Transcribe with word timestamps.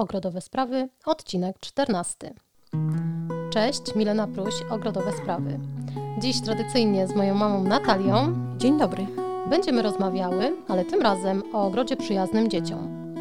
Ogrodowe 0.00 0.40
Sprawy, 0.40 0.88
odcinek 1.06 1.58
14. 1.60 2.34
Cześć, 3.50 3.94
Milena 3.96 4.26
Pruś, 4.26 4.54
Ogrodowe 4.70 5.12
Sprawy. 5.12 5.58
Dziś 6.18 6.40
tradycyjnie 6.40 7.06
z 7.06 7.14
moją 7.16 7.34
mamą 7.34 7.64
Natalią 7.64 8.34
Dzień 8.58 8.78
dobry. 8.78 9.06
będziemy 9.50 9.82
rozmawiały, 9.82 10.56
ale 10.68 10.84
tym 10.84 11.00
razem 11.00 11.42
o 11.52 11.66
ogrodzie 11.66 11.96
przyjaznym 11.96 12.50
dzieciom. 12.50 13.14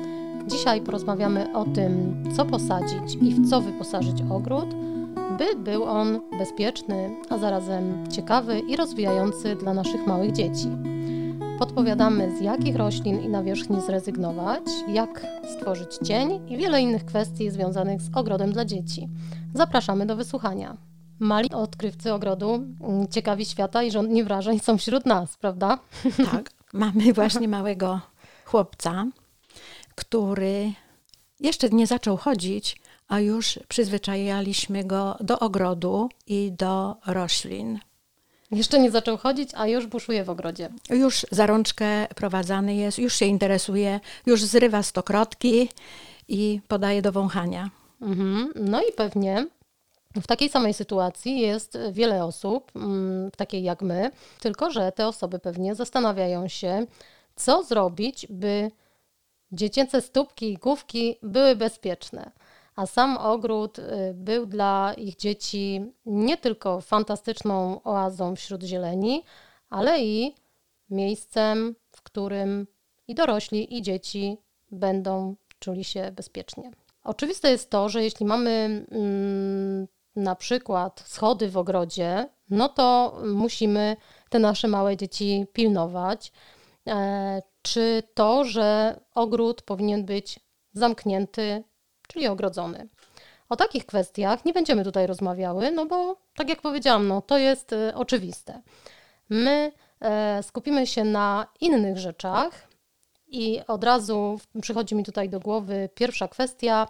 Dzisiaj 0.47 0.81
porozmawiamy 0.81 1.57
o 1.57 1.65
tym, 1.65 2.23
co 2.36 2.45
posadzić 2.45 3.18
i 3.21 3.34
w 3.34 3.50
co 3.50 3.61
wyposażyć 3.61 4.21
ogród, 4.30 4.70
by 5.38 5.55
był 5.55 5.84
on 5.84 6.20
bezpieczny, 6.38 7.16
a 7.30 7.38
zarazem 7.38 8.11
ciekawy 8.11 8.59
i 8.59 8.75
rozwijający 8.75 9.55
dla 9.55 9.73
naszych 9.73 10.07
małych 10.07 10.32
dzieci. 10.32 10.68
Podpowiadamy, 11.60 12.38
z 12.38 12.41
jakich 12.41 12.76
roślin 12.76 13.20
i 13.20 13.30
nawierzchni 13.30 13.82
zrezygnować, 13.82 14.64
jak 14.88 15.26
stworzyć 15.55 15.96
cień 16.08 16.52
i 16.52 16.58
wiele 16.58 16.82
innych 16.82 17.05
kwestii 17.05 17.52
związanych 17.52 18.02
z 18.02 18.09
ogrodem 18.16 18.52
dla 18.52 18.66
dzieci. 18.66 19.08
Zapraszamy 19.54 20.05
do 20.05 20.16
wysłuchania. 20.16 20.77
Mali 21.20 21.52
odkrywcy 21.52 22.14
ogrodu, 22.14 22.53
mm, 22.53 23.08
ciekawi 23.08 23.45
świata 23.45 23.84
i 23.84 23.91
żądni 23.91 24.23
wrażeń 24.23 24.59
są 24.59 24.77
wśród 24.77 25.05
nas, 25.05 25.38
prawda? 25.38 25.80
Tak, 26.31 26.50
mamy 26.73 27.14
właśnie 27.14 27.48
małego 27.48 28.00
chłopca, 28.45 29.05
który 29.95 30.73
jeszcze 31.39 31.70
nie 31.70 31.88
zaczął 31.88 32.17
chodzić, 32.17 32.81
a 33.08 33.20
już 33.20 33.59
przyzwyczajaliśmy 33.67 34.84
go 34.84 35.17
do 35.20 35.39
ogrodu 35.39 36.09
i 36.28 36.52
do 36.52 36.95
roślin. 37.05 37.80
Jeszcze 38.52 38.80
nie 38.80 38.91
zaczął 38.91 39.17
chodzić, 39.17 39.49
a 39.55 39.67
już 39.67 39.88
buszuje 39.88 40.23
w 40.23 40.30
ogrodzie. 40.30 40.70
Już 40.89 41.26
za 41.31 41.45
rączkę 41.45 42.08
prowadzany 42.16 42.75
jest, 42.75 42.99
już 42.99 43.16
się 43.16 43.25
interesuje, 43.25 43.99
już 44.25 44.44
zrywa 44.44 44.84
stokrotki 44.84 45.70
i 46.27 46.62
podaje 46.67 47.02
do 47.02 47.12
wąchania. 47.12 47.70
Mhm. 48.02 48.52
No 48.55 48.81
i 48.81 48.91
pewnie 48.91 49.48
w 50.16 50.27
takiej 50.27 50.50
samej 50.50 50.73
sytuacji 50.73 51.39
jest 51.39 51.77
wiele 51.92 52.25
osób, 52.25 52.72
mm, 52.75 53.31
takiej 53.31 53.64
jak 53.64 53.81
my, 53.81 54.11
tylko 54.39 54.72
że 54.72 54.92
te 54.92 55.08
osoby 55.08 55.39
pewnie 55.39 55.75
zastanawiają 55.75 56.47
się, 56.47 56.86
co 57.36 57.64
zrobić, 57.64 58.27
by 58.30 58.72
dziecięce 59.52 60.02
stópki 60.02 60.53
i 60.53 60.58
główki 60.58 61.16
były 61.23 61.55
bezpieczne. 61.55 62.31
A 62.80 62.85
sam 62.85 63.17
ogród 63.17 63.80
y, 63.80 63.83
był 64.13 64.45
dla 64.45 64.94
ich 64.97 65.16
dzieci 65.16 65.91
nie 66.05 66.38
tylko 66.38 66.81
fantastyczną 66.81 67.83
oazą 67.83 68.36
wśród 68.36 68.63
zieleni, 68.63 69.23
ale 69.69 70.02
i 70.02 70.36
miejscem, 70.89 71.75
w 71.91 72.02
którym 72.02 72.67
i 73.08 73.16
dorośli, 73.16 73.77
i 73.77 73.81
dzieci 73.81 74.38
będą 74.71 75.36
czuli 75.59 75.83
się 75.83 76.11
bezpiecznie. 76.11 76.71
Oczywiste 77.03 77.52
jest 77.52 77.69
to, 77.69 77.89
że 77.89 78.03
jeśli 78.03 78.25
mamy 78.25 78.86
mm, 78.91 79.88
na 80.16 80.36
przykład 80.36 81.03
schody 81.08 81.49
w 81.49 81.58
ogrodzie, 81.58 82.30
no 82.49 82.69
to 82.69 83.17
musimy 83.25 83.97
te 84.30 84.39
nasze 84.39 84.67
małe 84.67 84.97
dzieci 84.97 85.45
pilnować. 85.53 86.31
E, 86.88 87.41
czy 87.61 88.03
to, 88.14 88.45
że 88.45 88.99
ogród 89.16 89.61
powinien 89.61 90.05
być 90.05 90.39
zamknięty, 90.73 91.64
czyli 92.13 92.27
ogrodzony. 92.27 92.88
O 93.49 93.55
takich 93.55 93.85
kwestiach 93.85 94.45
nie 94.45 94.53
będziemy 94.53 94.83
tutaj 94.83 95.07
rozmawiały, 95.07 95.71
no 95.71 95.85
bo 95.85 96.15
tak 96.35 96.49
jak 96.49 96.61
powiedziałam, 96.61 97.07
no 97.07 97.21
to 97.21 97.38
jest 97.38 97.73
y, 97.73 97.95
oczywiste. 97.95 98.61
My 99.29 99.71
e, 100.02 100.43
skupimy 100.43 100.87
się 100.87 101.03
na 101.03 101.47
innych 101.59 101.97
rzeczach 101.97 102.67
i 103.27 103.61
od 103.67 103.83
razu 103.83 104.39
przychodzi 104.61 104.95
mi 104.95 105.03
tutaj 105.03 105.30
do 105.30 105.39
głowy 105.39 105.89
pierwsza 105.95 106.27
kwestia, 106.27 106.87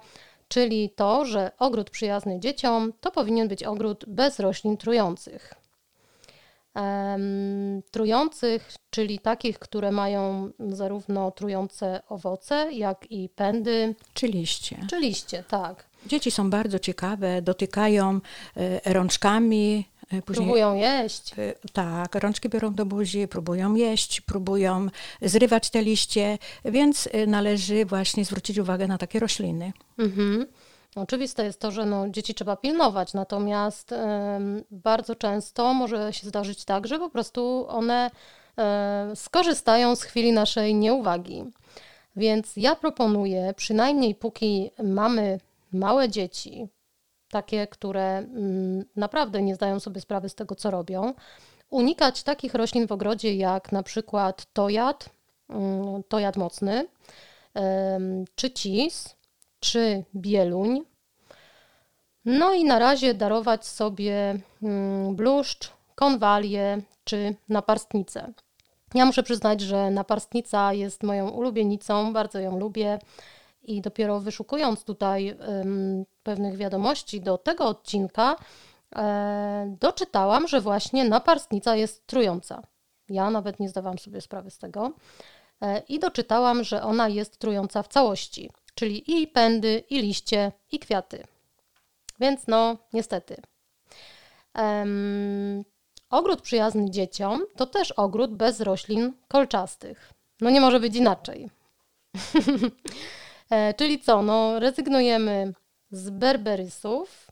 czyli 0.47 0.89
to, 0.89 1.25
że 1.25 1.51
ogród 1.59 1.89
przyjazny 1.89 2.39
dzieciom 2.39 2.93
to 3.01 3.11
powinien 3.11 3.47
być 3.47 3.63
ogród 3.63 4.05
bez 4.07 4.39
roślin 4.39 4.77
trujących. 4.77 5.53
Trujących, 7.91 8.71
czyli 8.89 9.19
takich, 9.19 9.59
które 9.59 9.91
mają 9.91 10.51
zarówno 10.59 11.31
trujące 11.31 12.01
owoce, 12.09 12.69
jak 12.73 13.11
i 13.11 13.29
pędy, 13.29 13.95
Czy 14.13 14.27
liście. 14.27 14.77
czy 14.89 14.99
liście, 14.99 15.43
tak. 15.47 15.89
Dzieci 16.05 16.31
są 16.31 16.49
bardzo 16.49 16.79
ciekawe, 16.79 17.41
dotykają 17.41 18.19
e, 18.57 18.93
rączkami. 18.93 19.85
e, 20.11 20.21
Później 20.21 20.45
Próbują 20.45 20.75
jeść. 20.75 21.33
Y, 21.39 21.53
Tak, 21.73 22.15
rączki 22.15 22.49
biorą 22.49 22.73
do 22.73 22.85
buzi, 22.85 23.27
próbują 23.27 23.75
jeść, 23.75 24.21
próbują 24.21 24.87
zrywać 25.21 25.69
te 25.69 25.81
liście, 25.83 26.37
więc 26.65 27.09
należy 27.27 27.85
właśnie 27.85 28.25
zwrócić 28.25 28.57
uwagę 28.57 28.87
na 28.87 28.97
takie 28.97 29.19
rośliny. 29.19 29.73
Mhm. 29.97 30.47
Oczywiste 30.95 31.43
jest 31.43 31.59
to, 31.59 31.71
że 31.71 31.85
no, 31.85 32.09
dzieci 32.09 32.33
trzeba 32.33 32.55
pilnować, 32.55 33.13
natomiast 33.13 33.93
bardzo 34.71 35.15
często 35.15 35.73
może 35.73 36.13
się 36.13 36.27
zdarzyć 36.27 36.65
tak, 36.65 36.87
że 36.87 36.99
po 36.99 37.09
prostu 37.09 37.65
one 37.69 38.11
e, 38.57 39.11
skorzystają 39.15 39.95
z 39.95 40.03
chwili 40.03 40.33
naszej 40.33 40.75
nieuwagi. 40.75 41.43
Więc 42.15 42.57
ja 42.57 42.75
proponuję, 42.75 43.53
przynajmniej 43.57 44.15
póki 44.15 44.71
mamy 44.83 45.39
małe 45.73 46.09
dzieci, 46.09 46.67
takie, 47.31 47.67
które 47.67 48.17
mm, 48.17 48.85
naprawdę 48.95 49.41
nie 49.41 49.55
zdają 49.55 49.79
sobie 49.79 50.01
sprawy 50.01 50.29
z 50.29 50.35
tego, 50.35 50.55
co 50.55 50.71
robią, 50.71 51.13
unikać 51.69 52.23
takich 52.23 52.53
roślin 52.53 52.87
w 52.87 52.91
ogrodzie 52.91 53.35
jak 53.35 53.71
na 53.71 53.83
przykład 53.83 54.45
tojad, 54.53 55.09
mm, 55.49 56.03
tojad 56.03 56.37
mocny, 56.37 56.87
czy 58.35 58.51
cis, 58.51 59.15
czy 59.59 60.03
bieluń. 60.15 60.81
No 62.25 62.53
i 62.53 62.63
na 62.63 62.79
razie 62.79 63.13
darować 63.13 63.65
sobie 63.67 64.39
mm, 64.63 65.15
bluszcz, 65.15 65.71
konwalię 65.95 66.81
czy 67.03 67.35
naparstnicę. 67.49 68.33
Ja 68.93 69.05
muszę 69.05 69.23
przyznać, 69.23 69.61
że 69.61 69.91
naparstnica 69.91 70.73
jest 70.73 71.03
moją 71.03 71.29
ulubienicą, 71.29 72.13
bardzo 72.13 72.39
ją 72.39 72.59
lubię 72.59 72.99
i 73.63 73.81
dopiero 73.81 74.19
wyszukując 74.19 74.83
tutaj 74.83 75.27
em, 75.39 76.05
pewnych 76.23 76.57
wiadomości 76.57 77.21
do 77.21 77.37
tego 77.37 77.65
odcinka, 77.65 78.35
e, 78.95 79.75
doczytałam, 79.79 80.47
że 80.47 80.61
właśnie 80.61 81.05
naparstnica 81.05 81.75
jest 81.75 82.07
trująca. 82.07 82.61
Ja 83.09 83.29
nawet 83.29 83.59
nie 83.59 83.69
zdawałam 83.69 83.99
sobie 83.99 84.21
sprawy 84.21 84.51
z 84.51 84.57
tego. 84.57 84.91
E, 85.61 85.79
I 85.89 85.99
doczytałam, 85.99 86.63
że 86.63 86.83
ona 86.83 87.07
jest 87.07 87.37
trująca 87.37 87.83
w 87.83 87.87
całości, 87.87 88.49
czyli 88.79 89.21
i 89.21 89.27
pędy, 89.27 89.83
i 89.89 90.01
liście, 90.01 90.51
i 90.71 90.79
kwiaty. 90.79 91.23
Więc 92.19 92.47
no, 92.47 92.77
niestety. 92.93 93.41
Em, 94.53 95.63
ogród 96.09 96.41
przyjazny 96.41 96.91
dzieciom 96.91 97.41
to 97.55 97.65
też 97.65 97.91
ogród 97.91 98.35
bez 98.35 98.61
roślin 98.61 99.13
kolczastych. 99.27 100.13
No 100.41 100.49
nie 100.49 100.61
może 100.61 100.79
być 100.79 100.95
inaczej. 100.95 101.49
E, 103.51 103.73
czyli 103.73 103.99
co? 103.99 104.21
No, 104.21 104.59
rezygnujemy 104.59 105.53
z 105.91 106.09
berberysów, 106.09 107.27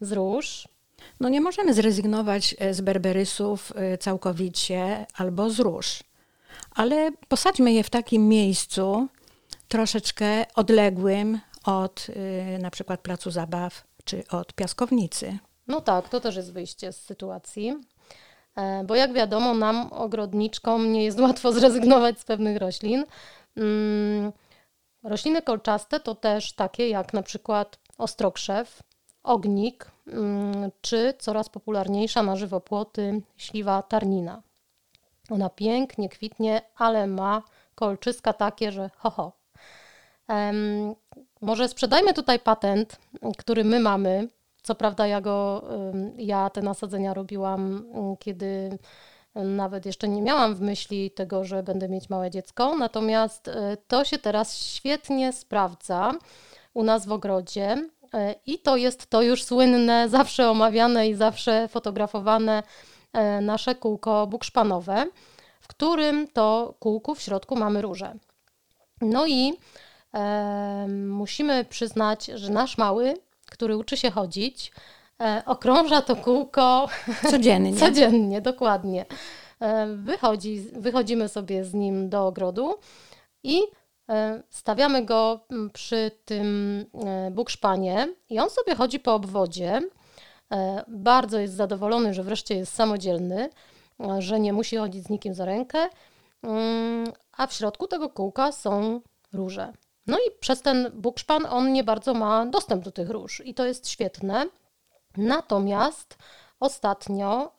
z 0.00 0.12
róż, 0.12 0.68
No 1.20 1.28
nie 1.28 1.40
możemy 1.40 1.74
zrezygnować 1.74 2.54
e, 2.58 2.74
z 2.74 2.80
berberysów 2.80 3.72
e, 3.76 3.98
całkowicie 3.98 5.06
albo 5.14 5.50
z 5.50 5.60
róż, 5.60 6.02
ale 6.70 7.10
posadźmy 7.28 7.72
je 7.72 7.84
w 7.84 7.90
takim 7.90 8.28
miejscu 8.28 9.08
troszeczkę 9.68 10.46
odległym 10.54 11.40
od 11.64 12.06
e, 12.54 12.58
na 12.58 12.70
przykład 12.70 13.00
placu 13.00 13.30
zabaw 13.30 13.84
czy 14.04 14.28
od 14.28 14.52
piaskownicy. 14.52 15.38
No 15.66 15.80
tak, 15.80 16.08
to 16.08 16.20
też 16.20 16.36
jest 16.36 16.52
wyjście 16.52 16.92
z 16.92 17.04
sytuacji. 17.04 17.74
E, 18.56 18.84
Bo 18.84 18.94
jak 18.94 19.12
wiadomo, 19.12 19.54
nam, 19.54 19.92
ogrodniczkom, 19.92 20.92
nie 20.92 21.04
jest 21.04 21.20
łatwo 21.20 21.52
zrezygnować 21.58 22.20
z 22.20 22.24
pewnych 22.24 22.56
roślin. 22.56 23.04
Mm, 23.56 24.32
Rośliny 25.04 25.42
kolczaste 25.42 26.00
to 26.00 26.14
też 26.14 26.52
takie 26.52 26.88
jak 26.88 27.12
na 27.12 27.22
przykład 27.22 27.78
ostrokrzew, 27.98 28.82
ognik, 29.22 29.90
mm, 30.06 30.70
czy 30.80 31.14
coraz 31.18 31.48
popularniejsza 31.48 32.22
na 32.22 32.36
żywopłoty 32.36 33.22
śliwa 33.36 33.82
tarnina. 33.82 34.42
Ona 35.30 35.50
pięknie 35.50 36.08
kwitnie, 36.08 36.62
ale 36.76 37.06
ma 37.06 37.42
kolczyska 37.74 38.32
takie, 38.32 38.72
że 38.72 38.90
ho, 38.96 39.10
ho. 39.10 39.32
Em, 40.28 40.94
może 41.40 41.68
sprzedajmy 41.68 42.14
tutaj 42.14 42.38
patent, 42.38 42.98
który 43.38 43.64
my 43.64 43.80
mamy. 43.80 44.28
Co 44.62 44.74
prawda 44.74 45.06
ja 45.06 45.20
go, 45.20 45.64
ja 46.16 46.50
te 46.50 46.62
nasadzenia 46.62 47.14
robiłam, 47.14 47.86
em, 47.94 48.16
kiedy 48.16 48.78
nawet 49.34 49.86
jeszcze 49.86 50.08
nie 50.08 50.22
miałam 50.22 50.54
w 50.54 50.60
myśli 50.60 51.10
tego, 51.10 51.44
że 51.44 51.62
będę 51.62 51.88
mieć 51.88 52.10
małe 52.10 52.30
dziecko, 52.30 52.76
natomiast 52.76 53.48
e, 53.48 53.76
to 53.88 54.04
się 54.04 54.18
teraz 54.18 54.58
świetnie 54.58 55.32
sprawdza 55.32 56.12
u 56.74 56.82
nas 56.82 57.06
w 57.06 57.12
ogrodzie 57.12 57.88
e, 58.14 58.34
i 58.46 58.58
to 58.58 58.76
jest 58.76 59.06
to 59.06 59.22
już 59.22 59.42
słynne, 59.42 60.08
zawsze 60.18 60.50
omawiane 60.50 61.08
i 61.08 61.14
zawsze 61.14 61.68
fotografowane 61.68 62.62
e, 63.12 63.40
nasze 63.40 63.74
kółko 63.74 64.26
bukszpanowe, 64.26 65.06
w 65.60 65.68
którym 65.68 66.28
to 66.28 66.74
kółku 66.78 67.14
w 67.14 67.20
środku 67.20 67.56
mamy 67.56 67.82
róże. 67.82 68.14
No 69.00 69.26
i 69.26 69.52
musimy 70.88 71.64
przyznać, 71.64 72.26
że 72.26 72.52
nasz 72.52 72.78
mały, 72.78 73.14
który 73.50 73.76
uczy 73.76 73.96
się 73.96 74.10
chodzić, 74.10 74.72
e, 75.22 75.42
okrąża 75.46 76.02
to 76.02 76.16
kółko 76.16 76.88
codziennie. 77.30 77.76
codziennie, 77.76 78.40
dokładnie. 78.40 79.06
Wychodzi, 79.96 80.66
wychodzimy 80.72 81.28
sobie 81.28 81.64
z 81.64 81.74
nim 81.74 82.08
do 82.08 82.26
ogrodu 82.26 82.74
i 83.42 83.62
e, 84.10 84.42
stawiamy 84.50 85.04
go 85.04 85.40
mm, 85.50 85.70
przy 85.70 86.10
tym 86.24 86.80
e, 87.06 87.30
bukszpanie 87.30 88.08
i 88.30 88.38
on 88.38 88.50
sobie 88.50 88.74
chodzi 88.74 89.00
po 89.00 89.14
obwodzie. 89.14 89.80
Bardzo 90.88 91.38
jest 91.38 91.54
zadowolony, 91.54 92.14
że 92.14 92.22
wreszcie 92.22 92.54
jest 92.54 92.74
samodzielny, 92.74 93.50
że 94.18 94.40
nie 94.40 94.52
musi 94.52 94.76
chodzić 94.76 95.04
z 95.04 95.08
nikim 95.08 95.34
za 95.34 95.44
rękę, 95.44 95.88
mm, 96.42 97.06
a 97.32 97.46
w 97.46 97.52
środku 97.52 97.86
tego 97.86 98.08
kółka 98.08 98.52
są 98.52 99.00
róże. 99.32 99.72
No 100.06 100.18
i 100.18 100.38
przez 100.40 100.62
ten 100.62 100.90
bukszpan 100.94 101.46
on 101.46 101.72
nie 101.72 101.84
bardzo 101.84 102.14
ma 102.14 102.46
dostęp 102.46 102.84
do 102.84 102.90
tych 102.90 103.10
róż 103.10 103.42
i 103.44 103.54
to 103.54 103.66
jest 103.66 103.88
świetne. 103.88 104.46
Natomiast 105.16 106.16
Ostatnio, 106.60 107.52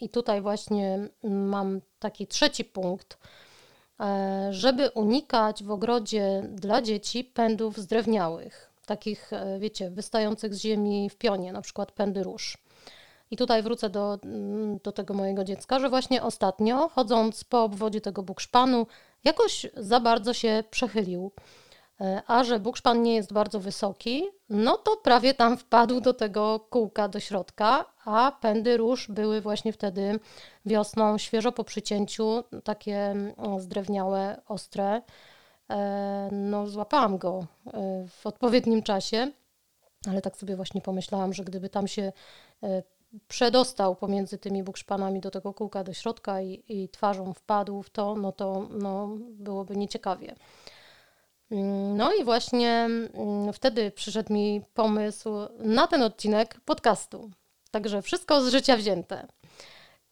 i 0.00 0.08
tutaj 0.08 0.40
właśnie 0.40 1.08
mam 1.22 1.80
taki 1.98 2.26
trzeci 2.26 2.64
punkt, 2.64 3.18
e, 4.00 4.48
żeby 4.50 4.90
unikać 4.90 5.64
w 5.64 5.70
ogrodzie 5.70 6.42
dla 6.48 6.82
dzieci 6.82 7.24
pędów 7.24 7.78
zdrewniałych, 7.78 8.72
takich, 8.86 9.32
e, 9.32 9.58
wiecie, 9.58 9.90
wystających 9.90 10.54
z 10.54 10.60
ziemi 10.60 11.10
w 11.10 11.16
pionie, 11.16 11.52
na 11.52 11.62
przykład 11.62 11.92
pędy 11.92 12.22
róż. 12.22 12.58
I 13.30 13.36
tutaj 13.36 13.62
wrócę 13.62 13.90
do, 13.90 14.18
do 14.82 14.92
tego 14.92 15.14
mojego 15.14 15.44
dziecka, 15.44 15.78
że 15.78 15.88
właśnie 15.88 16.22
ostatnio, 16.22 16.88
chodząc 16.88 17.44
po 17.44 17.64
obwodzie 17.64 18.00
tego 18.00 18.22
bukszpanu, 18.22 18.86
jakoś 19.24 19.66
za 19.76 20.00
bardzo 20.00 20.32
się 20.34 20.64
przechylił. 20.70 21.32
E, 22.02 22.22
a 22.26 22.44
że 22.44 22.60
bukszpan 22.60 23.02
nie 23.02 23.14
jest 23.14 23.32
bardzo 23.32 23.60
wysoki, 23.60 24.24
no 24.48 24.76
to 24.76 24.96
prawie 24.96 25.34
tam 25.34 25.56
wpadł 25.56 26.00
do 26.00 26.14
tego 26.14 26.60
kółka 26.60 27.08
do 27.08 27.20
środka, 27.20 27.84
a 28.04 28.32
pędy 28.40 28.76
róż 28.76 29.08
były 29.08 29.40
właśnie 29.40 29.72
wtedy 29.72 30.20
wiosną, 30.66 31.18
świeżo 31.18 31.52
po 31.52 31.64
przycięciu, 31.64 32.44
takie 32.64 32.96
mm, 32.96 33.60
zdrewniałe, 33.60 34.42
ostre. 34.48 35.02
E, 35.70 36.28
no, 36.32 36.66
złapałam 36.66 37.18
go 37.18 37.46
e, 37.66 38.06
w 38.08 38.26
odpowiednim 38.26 38.82
czasie, 38.82 39.30
ale 40.08 40.22
tak 40.22 40.36
sobie 40.36 40.56
właśnie 40.56 40.80
pomyślałam, 40.80 41.32
że 41.32 41.44
gdyby 41.44 41.68
tam 41.68 41.88
się 41.88 42.12
przedostał 43.28 43.96
pomiędzy 43.96 44.38
tymi 44.38 44.62
bukszpanami 44.62 45.20
do 45.20 45.30
tego 45.30 45.54
kółka 45.54 45.84
do 45.84 45.92
środka 45.92 46.40
i, 46.40 46.64
i 46.68 46.88
twarzą 46.88 47.32
wpadł 47.32 47.82
w 47.82 47.90
to, 47.90 48.14
no 48.14 48.32
to 48.32 48.68
no, 48.70 49.08
byłoby 49.30 49.76
nieciekawie. 49.76 50.34
No 51.94 52.12
i 52.14 52.24
właśnie 52.24 52.70
mm, 52.70 53.52
wtedy 53.52 53.90
przyszedł 53.90 54.32
mi 54.32 54.62
pomysł 54.74 55.28
na 55.58 55.86
ten 55.86 56.02
odcinek 56.02 56.60
podcastu. 56.64 57.30
Także 57.70 58.02
wszystko 58.02 58.42
z 58.42 58.48
życia 58.48 58.76
wzięte. 58.76 59.26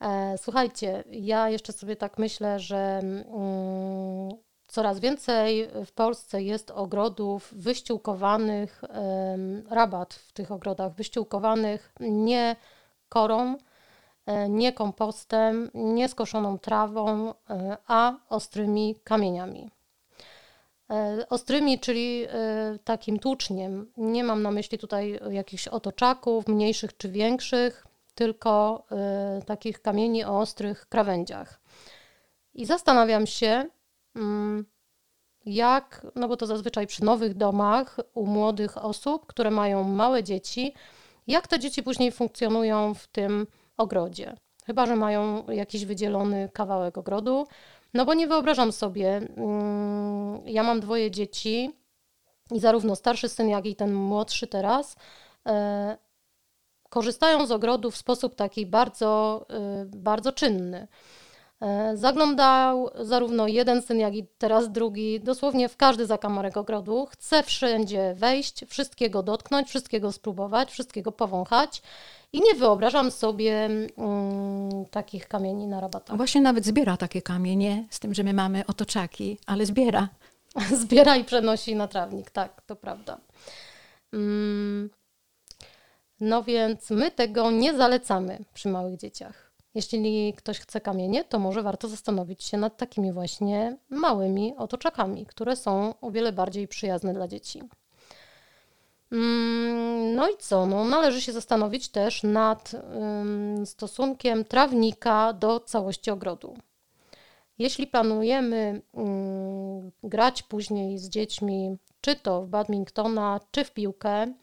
E, 0.00 0.38
słuchajcie, 0.38 1.04
ja 1.10 1.48
jeszcze 1.48 1.72
sobie 1.72 1.96
tak 1.96 2.18
myślę, 2.18 2.58
że 2.58 3.00
mm, 3.02 4.30
coraz 4.66 5.00
więcej 5.00 5.68
w 5.86 5.92
Polsce 5.92 6.42
jest 6.42 6.70
ogrodów 6.70 7.54
wyściółkowanych, 7.56 8.82
rabat 9.70 10.14
w 10.14 10.32
tych 10.32 10.52
ogrodach 10.52 10.92
wyściółkowanych 10.94 11.92
nie 12.00 12.56
korą, 13.08 13.56
e, 14.26 14.48
nie 14.48 14.72
kompostem, 14.72 15.70
nie 15.74 16.08
skoszoną 16.08 16.58
trawą, 16.58 17.34
e, 17.50 17.76
a 17.86 18.14
ostrymi 18.28 18.96
kamieniami. 19.04 19.70
E, 20.90 21.26
ostrymi, 21.28 21.78
czyli 21.78 22.24
e, 22.28 22.78
takim 22.84 23.18
tłuczniem. 23.18 23.92
Nie 23.96 24.24
mam 24.24 24.42
na 24.42 24.50
myśli 24.50 24.78
tutaj 24.78 25.20
jakichś 25.30 25.68
otoczaków, 25.68 26.48
mniejszych 26.48 26.96
czy 26.96 27.08
większych, 27.08 27.86
tylko 28.14 28.84
e, 28.90 29.42
takich 29.46 29.82
kamieni 29.82 30.24
o 30.24 30.38
ostrych 30.38 30.86
krawędziach. 30.88 31.60
I 32.54 32.66
zastanawiam 32.66 33.26
się, 33.26 33.66
mm, 34.16 34.66
jak, 35.44 36.06
no 36.14 36.28
bo 36.28 36.36
to 36.36 36.46
zazwyczaj 36.46 36.86
przy 36.86 37.04
nowych 37.04 37.34
domach 37.34 37.96
u 38.14 38.26
młodych 38.26 38.84
osób, 38.84 39.26
które 39.26 39.50
mają 39.50 39.84
małe 39.84 40.22
dzieci, 40.22 40.74
jak 41.26 41.48
te 41.48 41.58
dzieci 41.58 41.82
później 41.82 42.12
funkcjonują 42.12 42.94
w 42.94 43.06
tym 43.06 43.46
ogrodzie. 43.76 44.36
Chyba, 44.66 44.86
że 44.86 44.96
mają 44.96 45.46
jakiś 45.46 45.84
wydzielony 45.84 46.48
kawałek 46.52 46.98
ogrodu, 46.98 47.46
no 47.94 48.04
bo 48.04 48.14
nie 48.14 48.26
wyobrażam 48.26 48.72
sobie, 48.72 49.16
mm, 49.36 50.42
ja 50.46 50.62
mam 50.62 50.80
dwoje 50.80 51.10
dzieci 51.10 51.70
i 52.52 52.60
zarówno 52.60 52.96
starszy 52.96 53.28
syn, 53.28 53.48
jak 53.48 53.66
i 53.66 53.76
ten 53.76 53.94
młodszy 53.94 54.46
teraz 54.46 54.96
e, 55.46 55.96
korzystają 56.88 57.46
z 57.46 57.50
ogrodu 57.50 57.90
w 57.90 57.96
sposób 57.96 58.34
taki 58.34 58.66
bardzo, 58.66 59.46
e, 59.50 59.84
bardzo 59.86 60.32
czynny. 60.32 60.88
E, 61.60 61.96
zaglądał 61.96 62.90
zarówno 63.00 63.48
jeden 63.48 63.82
syn, 63.82 63.98
jak 63.98 64.14
i 64.14 64.26
teraz 64.38 64.72
drugi, 64.72 65.20
dosłownie 65.20 65.68
w 65.68 65.76
każdy 65.76 66.06
zakamarek 66.06 66.56
ogrodu. 66.56 67.06
Chce 67.06 67.42
wszędzie 67.42 68.14
wejść, 68.14 68.64
wszystkiego 68.68 69.22
dotknąć, 69.22 69.68
wszystkiego 69.68 70.12
spróbować, 70.12 70.70
wszystkiego 70.70 71.12
powąchać. 71.12 71.82
I 72.32 72.40
nie 72.40 72.54
wyobrażam 72.54 73.10
sobie 73.10 73.64
mm, 73.64 74.86
takich 74.90 75.28
kamieni 75.28 75.66
na 75.66 75.80
rabatach. 75.80 76.16
Właśnie 76.16 76.40
nawet 76.40 76.64
zbiera 76.64 76.96
takie 76.96 77.22
kamienie, 77.22 77.84
z 77.90 78.00
tym, 78.00 78.14
że 78.14 78.22
my 78.22 78.32
mamy 78.32 78.66
otoczaki, 78.66 79.38
ale 79.46 79.66
zbiera. 79.66 80.08
zbiera 80.82 81.16
i 81.16 81.24
przenosi 81.24 81.74
na 81.74 81.88
trawnik, 81.88 82.30
tak, 82.30 82.62
to 82.62 82.76
prawda. 82.76 83.18
Mm, 84.12 84.90
no 86.20 86.42
więc 86.42 86.90
my 86.90 87.10
tego 87.10 87.50
nie 87.50 87.76
zalecamy 87.76 88.38
przy 88.54 88.68
małych 88.68 88.96
dzieciach. 88.96 89.49
Jeśli 89.74 90.34
ktoś 90.36 90.58
chce 90.58 90.80
kamienie, 90.80 91.24
to 91.24 91.38
może 91.38 91.62
warto 91.62 91.88
zastanowić 91.88 92.44
się 92.44 92.56
nad 92.56 92.76
takimi 92.76 93.12
właśnie 93.12 93.76
małymi 93.88 94.54
otoczakami, 94.56 95.26
które 95.26 95.56
są 95.56 95.94
o 96.00 96.10
wiele 96.10 96.32
bardziej 96.32 96.68
przyjazne 96.68 97.14
dla 97.14 97.28
dzieci. 97.28 97.62
Mm, 99.12 100.14
no 100.14 100.28
i 100.28 100.36
co? 100.38 100.66
No, 100.66 100.84
należy 100.84 101.20
się 101.20 101.32
zastanowić 101.32 101.88
też 101.88 102.22
nad 102.22 102.72
stosunkiem 103.64 104.44
trawnika 104.44 105.32
do 105.32 105.60
całości 105.60 106.10
ogrodu. 106.10 106.56
Jeśli 107.58 107.86
planujemy 107.86 108.82
grać 110.02 110.42
później 110.42 110.98
z 110.98 111.08
dziećmi, 111.08 111.76
czy 112.00 112.16
to 112.16 112.42
w 112.42 112.48
badmintona, 112.48 113.40
czy 113.50 113.64
w 113.64 113.72
piłkę, 113.72 114.34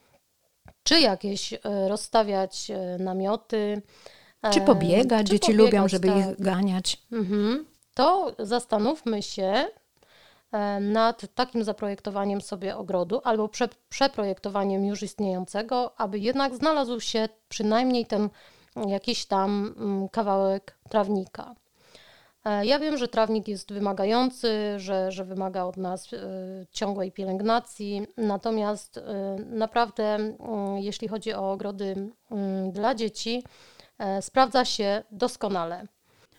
czy 0.84 1.00
jakieś 1.00 1.54
e, 1.54 1.60
rozstawiać 1.88 2.72
e, 2.72 2.98
namioty, 3.00 3.82
czy 4.54 4.62
pobiegać, 4.62 5.28
czy 5.28 5.32
dzieci 5.32 5.52
pobiegać, 5.52 5.66
lubią, 5.66 5.88
żeby 5.88 6.08
tak. 6.08 6.18
ich 6.18 6.40
ganiać. 6.40 6.98
Mhm. 7.12 7.66
To 7.94 8.36
zastanówmy 8.40 9.24
się, 9.24 9.66
E, 10.52 10.80
nad 10.80 11.36
takim 11.36 11.64
zaprojektowaniem 11.64 12.42
sobie 12.42 12.78
ogrodu 12.78 13.22
albo 13.24 13.48
prze, 13.48 13.70
przeprojektowaniem 13.90 14.86
już 14.86 15.04
istniejącego, 15.04 16.00
aby 16.00 16.20
jednak 16.20 16.56
znalazł 16.56 17.00
się 17.00 17.30
przynajmniej 17.50 18.06
ten 18.06 18.30
jakiś 18.88 19.26
tam 19.26 19.74
mm, 19.78 20.10
kawałek 20.10 20.78
trawnika. 20.90 21.56
E, 22.46 22.66
ja 22.66 22.80
wiem, 22.80 22.98
że 22.98 23.08
trawnik 23.08 23.48
jest 23.48 23.74
wymagający, 23.74 24.74
że, 24.78 25.12
że 25.12 25.26
wymaga 25.26 25.64
od 25.64 25.78
nas 25.78 26.14
e, 26.14 26.18
ciągłej 26.72 27.12
pielęgnacji, 27.12 28.08
natomiast 28.18 29.00
naprawdę, 29.50 30.16
mm, 30.16 30.78
jeśli 30.78 31.08
chodzi 31.08 31.34
o 31.34 31.52
ogrody 31.52 32.10
mm, 32.32 32.72
dla 32.72 32.96
dzieci, 32.96 33.44
sprawdza 34.22 34.66
się 34.66 35.04
doskonale. 35.12 35.88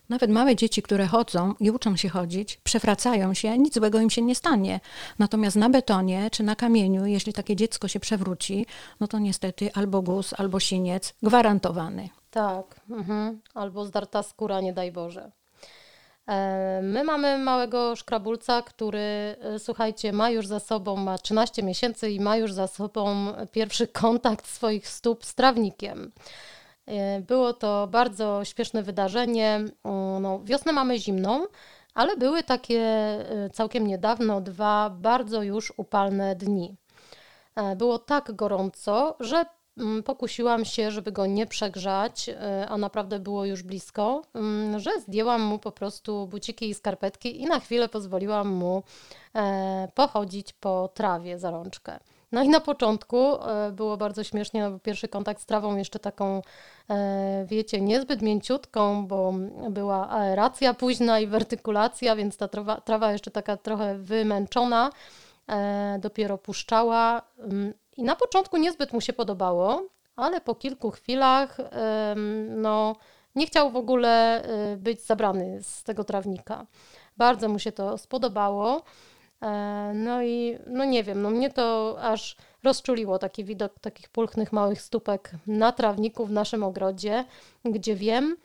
Nawet 0.08 0.30
małe 0.30 0.56
dzieci, 0.56 0.82
które 0.82 1.06
chodzą 1.06 1.54
i 1.60 1.70
uczą 1.70 1.96
się 1.96 2.08
chodzić, 2.08 2.56
przewracają 2.56 3.34
się, 3.34 3.58
nic 3.58 3.74
złego 3.74 4.00
im 4.00 4.10
się 4.10 4.22
nie 4.22 4.34
stanie. 4.34 4.80
Natomiast 5.18 5.56
na 5.56 5.70
betonie 5.70 6.30
czy 6.30 6.42
na 6.42 6.56
kamieniu, 6.56 7.06
jeśli 7.06 7.32
takie 7.32 7.56
dziecko 7.56 7.88
się 7.88 8.00
przewróci, 8.00 8.66
no 9.00 9.06
to 9.06 9.18
niestety 9.18 9.70
albo 9.74 10.02
guz, 10.02 10.34
albo 10.38 10.60
siniec 10.60 11.14
gwarantowany. 11.22 12.08
Tak, 12.30 12.80
mhm. 12.90 13.40
albo 13.54 13.84
zdarta 13.84 14.22
skóra, 14.22 14.60
nie 14.60 14.72
daj 14.72 14.92
Boże. 14.92 15.30
E, 16.28 16.80
my 16.82 17.04
mamy 17.04 17.38
małego 17.38 17.96
szkrabulca, 17.96 18.62
który, 18.62 18.98
e, 19.00 19.58
słuchajcie, 19.58 20.12
ma 20.12 20.30
już 20.30 20.46
za 20.46 20.60
sobą, 20.60 20.96
ma 20.96 21.18
13 21.18 21.62
miesięcy 21.62 22.10
i 22.10 22.20
ma 22.20 22.36
już 22.36 22.52
za 22.52 22.66
sobą 22.66 23.32
pierwszy 23.52 23.88
kontakt 23.88 24.46
swoich 24.46 24.88
stóp 24.88 25.24
z 25.24 25.34
trawnikiem. 25.34 26.12
E, 26.88 27.20
było 27.20 27.52
to 27.52 27.86
bardzo 27.86 28.44
śpieszne 28.44 28.82
wydarzenie. 28.82 29.64
No, 30.20 30.40
wiosnę 30.44 30.72
mamy 30.72 30.98
zimną, 30.98 31.46
ale 31.94 32.16
były 32.16 32.42
takie 32.42 32.80
e, 32.80 33.50
całkiem 33.52 33.86
niedawno 33.86 34.40
dwa 34.40 34.90
bardzo 34.90 35.42
już 35.42 35.72
upalne 35.76 36.36
dni. 36.36 36.76
E, 37.56 37.76
było 37.76 37.98
tak 37.98 38.32
gorąco, 38.32 39.16
że 39.20 39.44
mm, 39.78 40.02
pokusiłam 40.02 40.64
się, 40.64 40.90
żeby 40.90 41.12
go 41.12 41.26
nie 41.26 41.46
przegrzać, 41.46 42.30
a 42.68 42.76
naprawdę 42.76 43.18
było 43.18 43.44
już 43.44 43.62
blisko, 43.62 44.22
mm, 44.34 44.80
że 44.80 45.00
zdjęłam 45.00 45.42
mu 45.42 45.58
po 45.58 45.72
prostu 45.72 46.26
buciki 46.26 46.68
i 46.68 46.74
skarpetki 46.74 47.42
i 47.42 47.46
na 47.46 47.60
chwilę 47.60 47.88
pozwoliłam 47.88 48.48
mu 48.48 48.82
pochodzić 49.94 50.52
po 50.52 50.88
trawie 50.94 51.38
za 51.38 51.50
rączkę. 51.50 51.98
No 52.32 52.42
i 52.42 52.48
na 52.48 52.60
początku 52.60 53.16
e, 53.16 53.72
było 53.72 53.96
bardzo 53.96 54.24
śmiesznie, 54.24 54.62
no 54.62 54.70
bo 54.70 54.78
pierwszy 54.78 55.08
kontakt 55.08 55.42
z 55.42 55.46
trawą 55.46 55.76
jeszcze 55.76 55.98
taką, 55.98 56.42
e, 56.90 57.46
wiecie, 57.48 57.80
niezbyt 57.80 58.22
mięciutką, 58.22 59.06
bo 59.06 59.34
była 59.70 60.10
aeracja 60.10 60.74
późna 60.74 61.20
i 61.20 61.26
wertykulacja, 61.26 62.16
więc 62.16 62.36
ta 62.36 62.48
trawa, 62.48 62.80
trawa 62.80 63.12
jeszcze 63.12 63.30
taka 63.30 63.56
trochę 63.56 63.98
wymęczona, 63.98 64.90
e, 65.48 65.98
dopiero 66.00 66.38
puszczała. 66.38 67.22
Mm, 67.38 67.74
I 67.96 68.02
na 68.02 68.16
początku 68.16 68.56
niezbyt 68.56 68.92
mu 68.92 69.00
się 69.00 69.12
podobało, 69.12 69.82
ale 70.16 70.40
po 70.40 70.54
kilku 70.54 70.90
chwilach, 70.90 71.56
no, 72.48 72.96
nie 73.34 73.46
chciał 73.46 73.70
w 73.70 73.76
ogóle 73.76 74.42
być 74.76 75.06
zabrany 75.06 75.62
z 75.62 75.82
tego 75.82 76.04
trawnika. 76.04 76.66
Bardzo 77.16 77.48
mu 77.48 77.58
się 77.58 77.72
to 77.72 77.98
spodobało. 77.98 78.82
E, 79.42 79.92
no 79.94 80.22
i 80.22 80.58
no 80.66 80.84
nie 80.84 81.04
wiem, 81.04 81.22
no 81.22 81.30
mnie 81.30 81.50
to 81.50 81.96
aż 82.00 82.36
rozczuliło 82.62 83.18
taki 83.18 83.44
widok 83.44 83.78
takich 83.80 84.08
pulchnych 84.08 84.52
małych 84.52 84.82
stópek 84.82 85.30
na 85.46 85.72
trawniku 85.72 86.26
w 86.26 86.30
naszym 86.30 86.62
ogrodzie, 86.62 87.24
gdzie 87.64 87.94
wiem, 87.94 88.36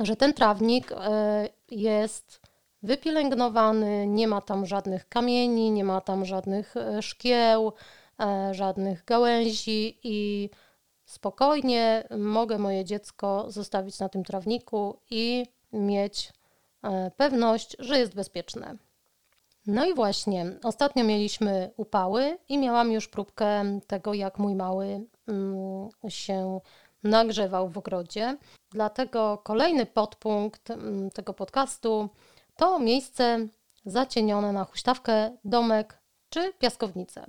że 0.00 0.16
ten 0.16 0.34
trawnik 0.34 0.92
e, 0.92 1.48
jest 1.70 2.40
wypielęgnowany, 2.82 4.06
nie 4.06 4.28
ma 4.28 4.40
tam 4.40 4.66
żadnych 4.66 5.08
kamieni, 5.08 5.70
nie 5.70 5.84
ma 5.84 6.00
tam 6.00 6.24
żadnych 6.24 6.76
e, 6.76 7.02
szkieł, 7.02 7.72
żadnych 8.52 9.04
gałęzi 9.04 9.98
i 10.02 10.50
spokojnie 11.04 12.08
mogę 12.18 12.58
moje 12.58 12.84
dziecko 12.84 13.44
zostawić 13.48 13.98
na 13.98 14.08
tym 14.08 14.24
trawniku 14.24 15.00
i 15.10 15.46
mieć 15.72 16.32
pewność, 17.16 17.76
że 17.78 17.98
jest 17.98 18.14
bezpieczne. 18.14 18.76
No 19.68 19.86
i 19.86 19.94
właśnie, 19.94 20.46
ostatnio 20.62 21.04
mieliśmy 21.04 21.70
upały 21.76 22.38
i 22.48 22.58
miałam 22.58 22.92
już 22.92 23.08
próbkę 23.08 23.80
tego, 23.86 24.14
jak 24.14 24.38
mój 24.38 24.54
mały 24.54 25.06
mm, 25.26 25.88
się 26.08 26.60
nagrzewał 27.02 27.68
w 27.68 27.78
ogrodzie. 27.78 28.36
Dlatego 28.70 29.38
kolejny 29.44 29.86
podpunkt 29.86 30.70
mm, 30.70 31.10
tego 31.10 31.34
podcastu 31.34 32.08
to 32.56 32.78
miejsce 32.78 33.46
zacienione 33.84 34.52
na 34.52 34.64
huśtawkę, 34.64 35.36
domek 35.44 35.98
czy 36.30 36.52
piaskownicę. 36.52 37.26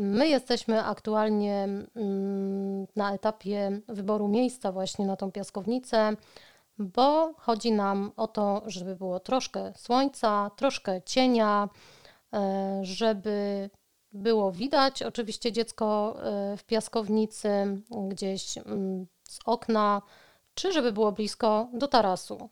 My 0.00 0.28
jesteśmy 0.28 0.84
aktualnie 0.84 1.64
mm, 1.64 2.86
na 2.96 3.14
etapie 3.14 3.80
wyboru 3.88 4.28
miejsca 4.28 4.72
właśnie 4.72 5.06
na 5.06 5.16
tą 5.16 5.32
piaskownicę 5.32 6.16
bo 6.78 7.34
chodzi 7.38 7.72
nam 7.72 8.12
o 8.16 8.28
to, 8.28 8.62
żeby 8.66 8.96
było 8.96 9.20
troszkę 9.20 9.72
słońca, 9.76 10.50
troszkę 10.56 11.02
cienia, 11.02 11.68
e, 12.32 12.80
żeby 12.82 13.70
było 14.12 14.52
widać 14.52 15.02
oczywiście 15.02 15.52
dziecko 15.52 16.16
e, 16.22 16.56
w 16.56 16.64
piaskownicy, 16.64 17.48
gdzieś 18.08 18.58
mm, 18.58 19.06
z 19.28 19.38
okna, 19.44 20.02
czy 20.54 20.72
żeby 20.72 20.92
było 20.92 21.12
blisko 21.12 21.68
do 21.72 21.88
tarasu, 21.88 22.48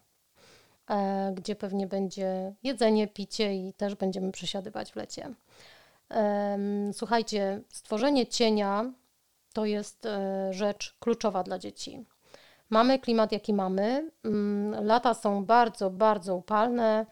e, 0.91 1.33
gdzie 1.37 1.57
pewnie 1.57 1.87
będzie 1.87 2.55
jedzenie, 2.63 3.09
picie 3.09 3.55
i 3.55 3.73
też 3.73 3.95
będziemy 3.95 4.33
przesiadywać 4.33 4.93
w 4.93 4.97
lecie. 4.97 5.35
Słuchajcie, 6.93 7.61
stworzenie 7.73 8.27
cienia 8.27 8.93
to 9.53 9.65
jest 9.65 10.09
rzecz 10.51 10.97
kluczowa 11.01 11.43
dla 11.43 11.59
dzieci. 11.59 12.05
Mamy 12.71 12.99
klimat, 12.99 13.33
jaki 13.33 13.55
mamy. 13.55 14.11
Mm, 14.25 14.85
lata 14.85 15.15
są 15.15 15.45
bardzo, 15.45 15.91
bardzo 15.91 16.37
upalne 16.37 17.07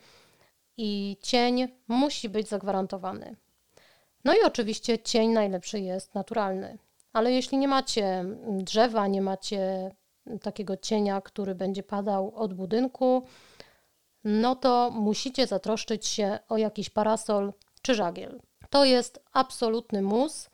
i 0.77 1.17
cień 1.23 1.69
musi 1.89 2.29
być 2.29 2.49
zagwarantowany. 2.49 3.37
No 4.25 4.35
i 4.35 4.45
oczywiście 4.45 4.99
cień 4.99 5.31
najlepszy 5.31 5.81
jest 5.81 6.15
naturalny. 6.15 6.79
Ale 7.13 7.33
jeśli 7.33 7.59
nie 7.59 7.69
macie 7.69 8.25
drzewa, 8.49 9.07
nie 9.07 9.23
macie 9.23 9.91
takiego 10.43 10.77
cienia, 10.77 11.21
który 11.21 11.55
będzie 11.55 11.83
padał 11.83 12.35
od 12.35 12.55
budynku, 12.55 13.27
no 14.25 14.57
to 14.57 14.91
musicie 14.91 15.47
zatroszczyć 15.47 16.07
się 16.07 16.39
o 16.49 16.57
jakiś 16.57 16.91
parasol 16.91 17.53
czy 17.83 17.95
żagiel. 17.95 18.41
To 18.71 18.85
jest 18.85 19.21
absolutny 19.33 20.03
mus, 20.03 20.51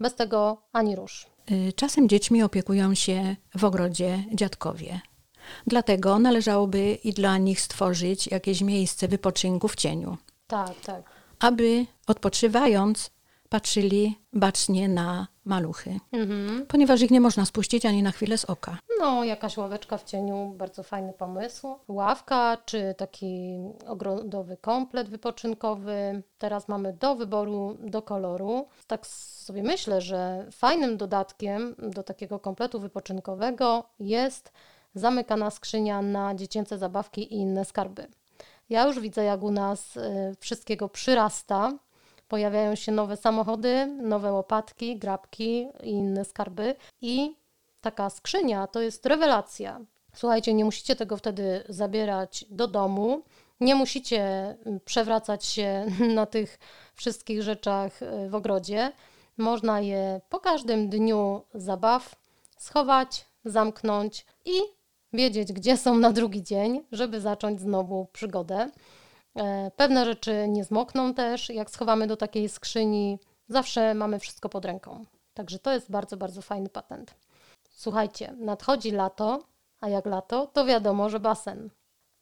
bez 0.00 0.14
tego 0.14 0.62
ani 0.72 0.96
rusz. 0.96 1.31
Y, 1.50 1.72
czasem 1.72 2.08
dziećmi 2.08 2.42
opiekują 2.42 2.94
się 2.94 3.36
w 3.56 3.64
ogrodzie 3.64 4.24
dziadkowie. 4.34 5.00
Dlatego 5.66 6.18
należałoby 6.18 6.98
i 7.04 7.12
dla 7.12 7.38
nich 7.38 7.60
stworzyć 7.60 8.26
jakieś 8.26 8.60
miejsce 8.60 9.08
wypoczynku 9.08 9.68
w 9.68 9.76
cieniu. 9.76 10.18
Tak, 10.46 10.80
tak. 10.80 11.02
Aby 11.38 11.86
odpoczywając 12.06 13.10
patrzyli 13.48 14.18
bacznie 14.32 14.88
na 14.88 15.26
maluchy, 15.44 15.98
mhm. 16.12 16.66
ponieważ 16.66 17.00
ich 17.02 17.10
nie 17.10 17.20
można 17.20 17.44
spuścić 17.44 17.86
ani 17.86 18.02
na 18.02 18.10
chwilę 18.12 18.38
z 18.38 18.44
oka. 18.44 18.78
No, 19.00 19.24
jakaś 19.24 19.56
ławeczka 19.56 19.98
w 19.98 20.04
cieniu, 20.04 20.54
bardzo 20.56 20.82
fajny 20.82 21.12
pomysł. 21.12 21.76
Ławka 21.88 22.56
czy 22.64 22.94
taki 22.98 23.58
ogrodowy 23.86 24.56
komplet 24.56 25.08
wypoczynkowy. 25.08 26.22
Teraz 26.38 26.68
mamy 26.68 26.92
do 26.92 27.14
wyboru, 27.14 27.76
do 27.80 28.02
koloru. 28.02 28.66
Tak 28.86 29.06
sobie 29.06 29.62
myślę, 29.62 30.00
że 30.00 30.46
fajnym 30.52 30.96
dodatkiem 30.96 31.74
do 31.78 32.02
takiego 32.02 32.38
kompletu 32.38 32.80
wypoczynkowego 32.80 33.84
jest 34.00 34.52
zamykana 34.94 35.50
skrzynia 35.50 36.02
na 36.02 36.34
dziecięce 36.34 36.78
zabawki 36.78 37.34
i 37.34 37.36
inne 37.36 37.64
skarby. 37.64 38.06
Ja 38.70 38.86
już 38.86 39.00
widzę, 39.00 39.24
jak 39.24 39.42
u 39.42 39.50
nas 39.50 39.96
y, 39.96 40.00
wszystkiego 40.40 40.88
przyrasta 40.88 41.72
pojawiają 42.32 42.74
się 42.74 42.92
nowe 42.92 43.16
samochody, 43.16 43.86
nowe 43.86 44.32
łopatki, 44.32 44.98
grabki 44.98 45.68
i 45.82 45.90
inne 45.90 46.24
skarby. 46.24 46.74
I 47.00 47.36
taka 47.80 48.10
skrzynia 48.10 48.66
to 48.66 48.80
jest 48.80 49.06
rewelacja. 49.06 49.80
Słuchajcie, 50.14 50.54
nie 50.54 50.64
musicie 50.64 50.96
tego 50.96 51.16
wtedy 51.16 51.64
zabierać 51.68 52.44
do 52.50 52.68
domu, 52.68 53.22
nie 53.60 53.74
musicie 53.74 54.22
mm, 54.66 54.80
przewracać 54.84 55.44
się 55.44 55.86
na 56.18 56.26
tych 56.26 56.58
wszystkich 56.94 57.42
rzeczach 57.42 58.02
y, 58.02 58.30
w 58.30 58.34
ogrodzie. 58.34 58.92
Można 59.36 59.80
je 59.80 60.20
po 60.28 60.40
każdym 60.40 60.88
dniu 60.88 61.42
zabaw 61.54 62.16
schować, 62.58 63.24
zamknąć 63.44 64.26
i 64.44 64.60
wiedzieć, 65.12 65.52
gdzie 65.52 65.76
są 65.76 65.98
na 65.98 66.12
drugi 66.12 66.42
dzień, 66.42 66.84
żeby 66.92 67.20
zacząć 67.20 67.60
znowu 67.60 68.06
przygodę. 68.12 68.70
E, 69.36 69.70
pewne 69.76 70.04
rzeczy 70.04 70.48
nie 70.48 70.64
zmokną 70.64 71.14
też, 71.14 71.48
jak 71.48 71.70
schowamy 71.70 72.06
do 72.06 72.16
takiej 72.16 72.48
skrzyni, 72.48 73.18
zawsze 73.48 73.94
mamy 73.94 74.18
wszystko 74.18 74.48
pod 74.48 74.64
ręką. 74.64 75.04
Także 75.34 75.58
to 75.58 75.72
jest 75.72 75.90
bardzo, 75.90 76.16
bardzo 76.16 76.42
fajny 76.42 76.68
patent. 76.68 77.14
Słuchajcie, 77.70 78.34
nadchodzi 78.38 78.90
lato, 78.90 79.44
a 79.80 79.88
jak 79.88 80.06
lato, 80.06 80.46
to 80.46 80.64
wiadomo, 80.64 81.08
że 81.08 81.20
basen. 81.20 81.70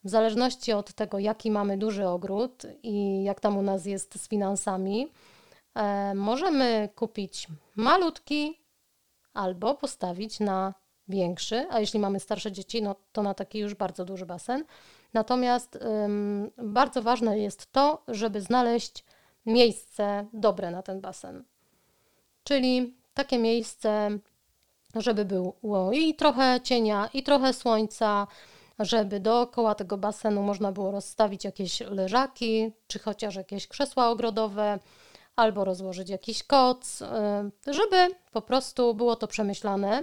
W 0.05 0.09
zależności 0.09 0.73
od 0.73 0.93
tego, 0.93 1.19
jaki 1.19 1.51
mamy 1.51 1.79
duży 1.79 2.09
ogród 2.09 2.63
i 2.83 3.25
jak 3.25 3.41
tam 3.41 3.59
u 3.59 3.63
nas 3.63 3.87
jest 3.87 4.23
z 4.23 4.29
finansami, 4.29 5.09
e, 5.75 6.15
możemy 6.15 6.89
kupić 6.95 7.47
malutki 7.77 8.61
albo 9.35 9.75
postawić 9.75 10.41
na 10.41 10.75
większy, 11.09 11.67
a 11.71 11.81
jeśli 11.81 12.01
mamy 12.01 12.21
starsze 12.21 12.53
dzieci, 12.53 12.83
no 12.83 12.97
to 13.13 13.23
na 13.23 13.35
taki 13.35 13.59
już 13.59 13.75
bardzo 13.75 14.05
duży 14.05 14.27
basen. 14.27 14.65
Natomiast 15.13 15.77
ym, 15.77 16.51
bardzo 16.59 17.03
ważne 17.03 17.39
jest 17.39 17.73
to, 17.73 18.03
żeby 18.09 18.41
znaleźć 18.41 19.05
miejsce 19.47 20.27
dobre 20.33 20.71
na 20.71 20.83
ten 20.83 21.01
basen. 21.01 21.45
Czyli 22.45 22.97
takie 23.15 23.39
miejsce, 23.39 24.11
żeby 24.95 25.25
było 25.25 25.93
i 25.93 26.15
trochę 26.15 26.61
cienia, 26.65 27.09
i 27.15 27.23
trochę 27.23 27.53
słońca, 27.53 28.27
żeby 28.79 29.21
dookoła 29.21 29.75
tego 29.75 29.99
basenu 29.99 30.43
można 30.43 30.73
było 30.73 30.91
rozstawić 30.91 31.45
jakieś 31.45 31.81
leżaki, 31.81 32.73
czy 32.87 32.99
chociaż 32.99 33.35
jakieś 33.35 33.69
krzesła 33.69 34.09
ogrodowe, 34.09 34.79
albo 35.37 35.65
rozłożyć 35.65 36.11
jakiś 36.11 36.43
koc, 36.43 37.03
żeby 37.67 37.97
po 38.33 38.43
prostu 38.43 38.95
było 38.95 39.17
to 39.17 39.27
przemyślane 39.27 40.03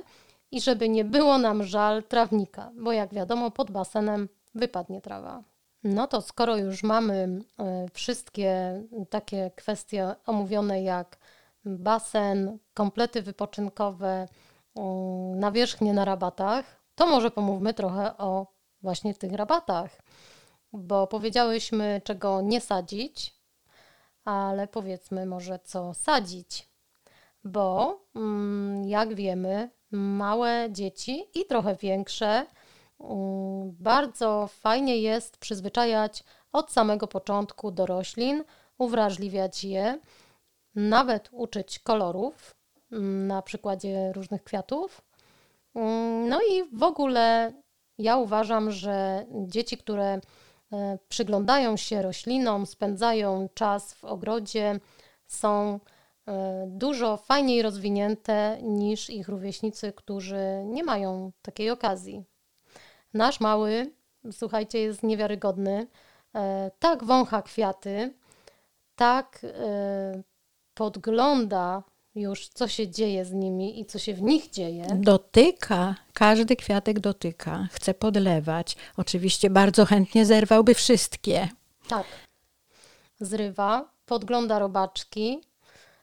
i 0.52 0.62
żeby 0.62 0.90
nie 0.90 1.06
było 1.06 1.38
nam 1.38 1.64
żal 1.64 2.04
trawnika, 2.04 2.72
bo 2.76 2.92
jak 2.92 3.14
wiadomo, 3.14 3.52
pod 3.52 3.72
basenem 3.72 4.30
wypadnie 4.58 5.02
trawa. 5.02 5.44
No 5.84 6.08
to 6.08 6.22
skoro 6.22 6.58
już 6.58 6.84
mamy 6.84 7.40
e, 7.60 7.86
wszystkie 7.94 8.84
takie 9.10 9.52
kwestie 9.56 10.16
omówione 10.26 10.84
jak 10.84 11.18
basen, 11.66 12.58
komplety 12.74 13.22
wypoczynkowe, 13.22 14.28
mm, 14.76 15.40
nawierzchnie 15.40 15.94
na 15.94 16.06
rabatach, 16.06 16.66
to 16.96 17.08
może 17.08 17.32
pomówmy 17.32 17.74
trochę 17.74 18.18
o 18.18 18.48
właśnie 18.82 19.14
tych 19.14 19.34
rabatach, 19.34 20.02
bo 20.74 21.08
powiedziałyśmy, 21.08 22.02
czego 22.04 22.42
nie 22.42 22.62
sadzić, 22.62 23.36
ale 24.26 24.68
powiedzmy 24.68 25.26
może 25.26 25.60
co 25.60 25.94
sadzić 25.94 26.68
bo 27.48 28.00
mm, 28.16 28.86
jak 28.86 29.16
wiemy, 29.16 29.70
małe 29.92 30.68
dzieci 30.72 31.26
i 31.36 31.46
trochę 31.46 31.76
większe 31.76 32.46
bardzo 33.72 34.48
fajnie 34.48 34.98
jest 34.98 35.38
przyzwyczajać 35.38 36.24
od 36.52 36.72
samego 36.72 37.08
początku 37.08 37.72
do 37.72 37.86
roślin, 37.86 38.44
uwrażliwiać 38.78 39.64
je, 39.64 40.00
nawet 40.76 41.30
uczyć 41.32 41.80
kolorów 41.80 42.56
mm, 42.92 43.28
na 43.28 43.42
przykładzie 43.42 44.12
różnych 44.14 44.44
kwiatów. 44.44 45.02
No 46.30 46.40
i 46.52 46.64
w 46.74 46.84
ogóle 46.84 47.54
ja 47.98 48.18
uważam, 48.18 48.72
że 48.72 49.26
dzieci, 49.32 49.78
które 49.78 50.20
e, 50.72 50.98
przyglądają 51.10 51.78
się 51.78 52.02
roślinom, 52.02 52.66
spędzają 52.66 53.50
czas 53.54 53.94
w 53.94 54.06
ogrodzie, 54.06 54.80
są 55.28 55.80
e, 56.28 56.66
dużo 56.68 57.18
fajniej 57.18 57.62
rozwinięte 57.62 58.58
niż 58.62 59.10
ich 59.10 59.28
rówieśnicy, 59.28 59.94
którzy 59.94 60.64
nie 60.66 60.84
mają 60.84 61.32
takiej 61.42 61.70
okazji. 61.70 62.24
Nasz 63.18 63.40
mały, 63.40 63.92
słuchajcie, 64.32 64.80
jest 64.80 65.04
niewiarygodny. 65.04 65.88
E, 66.36 66.72
tak 66.80 67.04
wącha 67.04 67.42
kwiaty, 67.42 68.14
tak 68.96 69.46
podgląda 70.74 71.84
już, 72.16 72.48
co 72.48 72.68
się 72.68 72.88
dzieje 72.88 73.26
z 73.26 73.34
nimi 73.34 73.80
i 73.80 73.86
co 73.86 74.00
się 74.00 74.14
w 74.14 74.22
nich 74.22 74.50
dzieje. 74.50 74.88
Dotyka, 74.96 75.96
każdy 76.14 76.56
kwiatek 76.56 77.00
dotyka, 77.00 77.68
chce 77.72 77.94
podlewać. 77.94 78.76
Oczywiście 78.98 79.50
bardzo 79.50 79.86
chętnie 79.86 80.26
zerwałby 80.26 80.74
wszystkie. 80.74 81.50
Tak. 81.88 82.06
Zrywa, 83.20 83.90
podgląda 84.06 84.60
robaczki. 84.60 85.42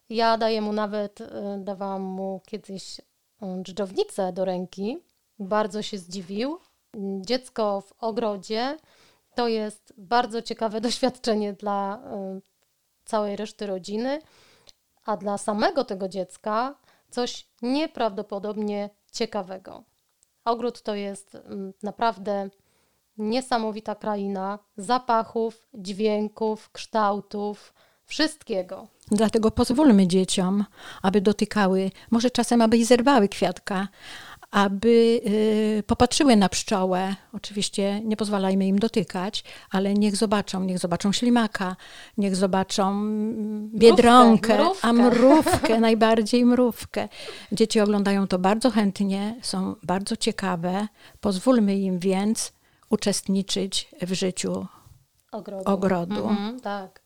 Ja 0.09 0.39
daję 0.39 0.61
mu 0.61 0.73
nawet, 0.73 1.21
y, 1.21 1.25
dawałam 1.59 2.03
mu 2.03 2.41
kiedyś 2.47 3.01
dżdżownicę 3.63 4.33
do 4.33 4.45
ręki. 4.45 4.99
Bardzo 5.39 5.83
się 5.83 5.99
zdziwił. 5.99 6.59
Dziecko 7.21 7.81
w 7.81 7.93
ogrodzie 7.99 8.77
to 9.35 9.49
jest 9.49 9.95
bardzo 9.99 10.43
ciekawe 10.43 10.81
doświadczenie 10.87 11.53
dla 11.53 11.99
y, 12.37 12.41
całej 13.05 13.37
reszty 13.37 13.67
rodziny 13.67 14.19
a 15.05 15.17
dla 15.17 15.39
samego 15.39 15.85
tego 15.85 16.09
dziecka 16.09 16.75
coś 17.11 17.49
nieprawdopodobnie 17.63 18.91
ciekawego. 19.13 19.85
Ogród 20.45 20.83
to 20.83 20.95
jest 20.95 21.35
mm, 21.35 21.73
naprawdę 21.83 22.51
niesamowita 23.19 23.95
kraina 23.95 24.59
zapachów, 24.77 25.69
dźwięków, 25.75 26.71
kształtów, 26.73 27.75
wszystkiego. 28.05 28.87
Dlatego 29.11 29.51
pozwólmy 29.51 30.07
dzieciom, 30.07 30.65
aby 31.03 31.21
dotykały, 31.21 31.91
może 32.11 32.31
czasem 32.31 32.63
aby 32.63 32.77
i 32.77 32.85
zerwały 32.85 33.29
kwiatka, 33.29 33.89
aby 34.55 35.21
y, 35.27 35.83
popatrzyły 35.87 36.37
na 36.37 36.49
pszczołę. 36.49 37.15
Oczywiście 37.33 38.01
nie 38.01 38.17
pozwalajmy 38.17 38.67
im 38.67 38.79
dotykać, 38.79 39.45
ale 39.71 39.95
niech 39.95 40.17
zobaczą, 40.17 40.65
niech 40.65 40.79
zobaczą 40.79 41.13
ślimaka, 41.13 41.77
niech 42.19 42.37
zobaczą 42.37 42.91
mm, 42.91 43.71
biedronkę, 43.75 44.55
mrówkę, 44.55 44.65
mrówkę. 44.65 44.89
a 44.89 44.93
mrówkę, 45.11 45.81
najbardziej 45.81 46.45
mrówkę. 46.45 47.09
Dzieci 47.53 47.81
oglądają 47.81 48.27
to 48.27 48.39
bardzo 48.39 48.71
chętnie, 48.71 49.39
są 49.43 49.77
bardzo 49.83 50.17
ciekawe. 50.17 50.89
Pozwólmy 51.21 51.77
im 51.77 51.99
więc 51.99 52.53
uczestniczyć 52.91 53.89
w 54.03 54.13
życiu 54.13 54.67
ogrodu. 55.33 55.71
ogrodu. 55.71 56.29
Mhm, 56.29 56.61
tak. 56.61 57.03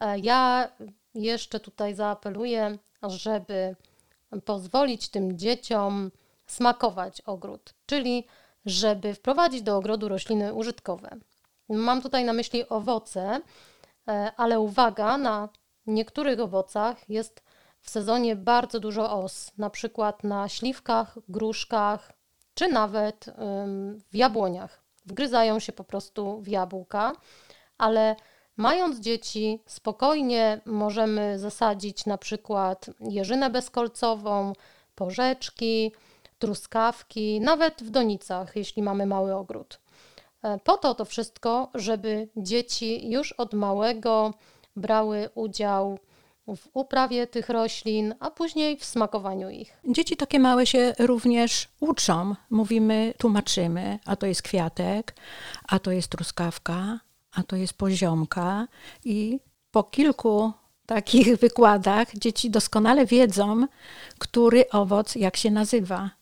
E, 0.00 0.18
ja 0.18 0.68
jeszcze 1.14 1.60
tutaj 1.60 1.94
zaapeluję, 1.94 2.78
żeby 3.02 3.76
pozwolić 4.44 5.08
tym 5.08 5.38
dzieciom 5.38 6.10
smakować 6.48 7.20
ogród, 7.20 7.74
czyli 7.86 8.26
żeby 8.66 9.14
wprowadzić 9.14 9.62
do 9.62 9.76
ogrodu 9.76 10.08
rośliny 10.08 10.54
użytkowe. 10.54 11.10
Mam 11.68 12.02
tutaj 12.02 12.24
na 12.24 12.32
myśli 12.32 12.68
owoce, 12.68 13.40
e, 14.08 14.32
ale 14.36 14.60
uwaga, 14.60 15.18
na 15.18 15.48
niektórych 15.86 16.40
owocach 16.40 17.10
jest 17.10 17.42
w 17.80 17.90
sezonie 17.90 18.36
bardzo 18.36 18.80
dużo 18.80 19.22
os, 19.22 19.52
na 19.58 19.70
przykład 19.70 20.24
na 20.24 20.48
śliwkach, 20.48 21.18
gruszkach 21.28 22.12
czy 22.54 22.68
nawet 22.68 23.26
w 24.10 24.16
jabłoniach. 24.16 24.82
Wgryzają 25.06 25.58
się 25.58 25.72
po 25.72 25.84
prostu 25.84 26.40
w 26.40 26.48
jabłka, 26.48 27.12
ale 27.78 28.16
mając 28.56 29.00
dzieci, 29.00 29.62
spokojnie 29.66 30.60
możemy 30.66 31.38
zasadzić 31.38 32.06
na 32.06 32.18
przykład 32.18 32.90
jeżynę 33.00 33.50
bezkolcową, 33.50 34.52
porzeczki, 34.94 35.92
truskawki, 36.38 37.40
nawet 37.40 37.82
w 37.82 37.90
donicach, 37.90 38.56
jeśli 38.56 38.82
mamy 38.82 39.06
mały 39.06 39.34
ogród. 39.34 39.80
E, 40.42 40.58
po 40.58 40.76
to 40.76 40.94
to 40.94 41.04
wszystko, 41.04 41.70
żeby 41.74 42.28
dzieci 42.36 43.10
już 43.10 43.32
od 43.32 43.54
małego 43.54 44.34
brały 44.76 45.28
udział 45.34 45.98
w 46.56 46.68
uprawie 46.72 47.26
tych 47.26 47.48
roślin, 47.48 48.14
a 48.20 48.30
później 48.30 48.76
w 48.76 48.84
smakowaniu 48.84 49.50
ich. 49.50 49.76
Dzieci 49.88 50.16
takie 50.16 50.38
małe 50.38 50.66
się 50.66 50.94
również 50.98 51.68
uczą. 51.80 52.34
Mówimy, 52.50 53.14
tłumaczymy, 53.18 53.98
a 54.06 54.16
to 54.16 54.26
jest 54.26 54.42
kwiatek, 54.42 55.14
a 55.68 55.78
to 55.78 55.90
jest 55.90 56.08
truskawka, 56.08 57.00
a 57.32 57.42
to 57.42 57.56
jest 57.56 57.74
poziomka 57.74 58.68
i 59.04 59.40
po 59.70 59.82
kilku 59.82 60.52
takich 60.86 61.36
wykładach 61.44 62.14
dzieci 62.14 62.50
doskonale 62.50 63.06
wiedzą, 63.06 63.66
który 64.18 64.70
owoc 64.70 65.14
jak 65.14 65.36
się 65.36 65.50
nazywa. 65.50 66.17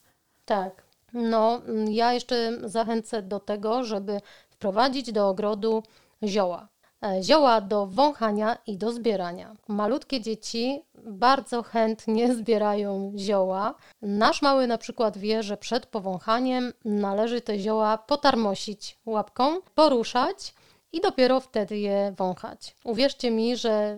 Tak. 0.47 0.83
No, 1.13 1.61
mm, 1.67 1.91
ja 1.91 2.13
jeszcze 2.13 2.69
zachęcę 2.69 3.21
do 3.21 3.39
tego, 3.39 3.83
żeby 3.83 4.21
wprowadzić 4.49 5.11
do 5.11 5.29
ogrodu 5.29 5.83
zioła. 6.23 6.67
E, 7.05 7.23
zioła 7.23 7.61
do 7.61 7.85
wąchania 7.85 8.57
i 8.67 8.77
do 8.77 8.91
zbierania. 8.91 9.55
Malutkie 9.67 10.21
dzieci 10.21 10.81
bardzo 11.03 11.63
chętnie 11.63 12.33
zbierają 12.39 13.13
zioła. 13.17 13.75
Nasz 14.01 14.41
mały 14.41 14.67
na 14.67 14.77
przykład 14.77 15.17
wie, 15.17 15.43
że 15.43 15.57
przed 15.57 15.85
powąchaniem 15.85 16.73
należy 16.85 17.41
te 17.41 17.59
zioła 17.59 17.97
potarmosić 17.97 18.99
łapką, 19.05 19.61
poruszać 19.75 20.53
i 20.91 21.01
dopiero 21.01 21.39
wtedy 21.39 21.77
je 21.77 22.13
wąchać. 22.17 22.75
Uwierzcie 22.83 23.31
mi, 23.31 23.57
że 23.57 23.97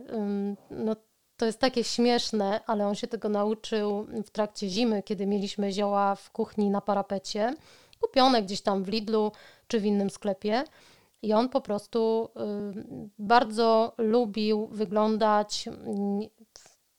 no, 0.69 0.95
to 1.39 1.45
jest 1.45 1.59
takie 1.59 1.83
śmieszne, 1.83 2.61
ale 2.67 2.87
on 2.87 2.95
się 2.95 3.07
tego 3.07 3.29
nauczył 3.29 4.07
w 4.25 4.29
trakcie 4.29 4.69
zimy, 4.69 5.03
kiedy 5.03 5.25
mieliśmy 5.25 5.71
zioła 5.71 6.15
w 6.15 6.31
kuchni 6.31 6.69
na 6.69 6.81
parapecie, 6.81 7.55
kupione 8.01 8.43
gdzieś 8.43 8.61
tam 8.61 8.83
w 8.83 8.87
Lidlu 8.87 9.31
czy 9.67 9.79
w 9.79 9.85
innym 9.85 10.09
sklepie. 10.09 10.63
I 11.21 11.33
on 11.33 11.49
po 11.49 11.61
prostu 11.61 12.29
y, 12.75 13.09
bardzo 13.19 13.93
lubił 13.97 14.67
wyglądać 14.67 15.67
y, 15.67 15.71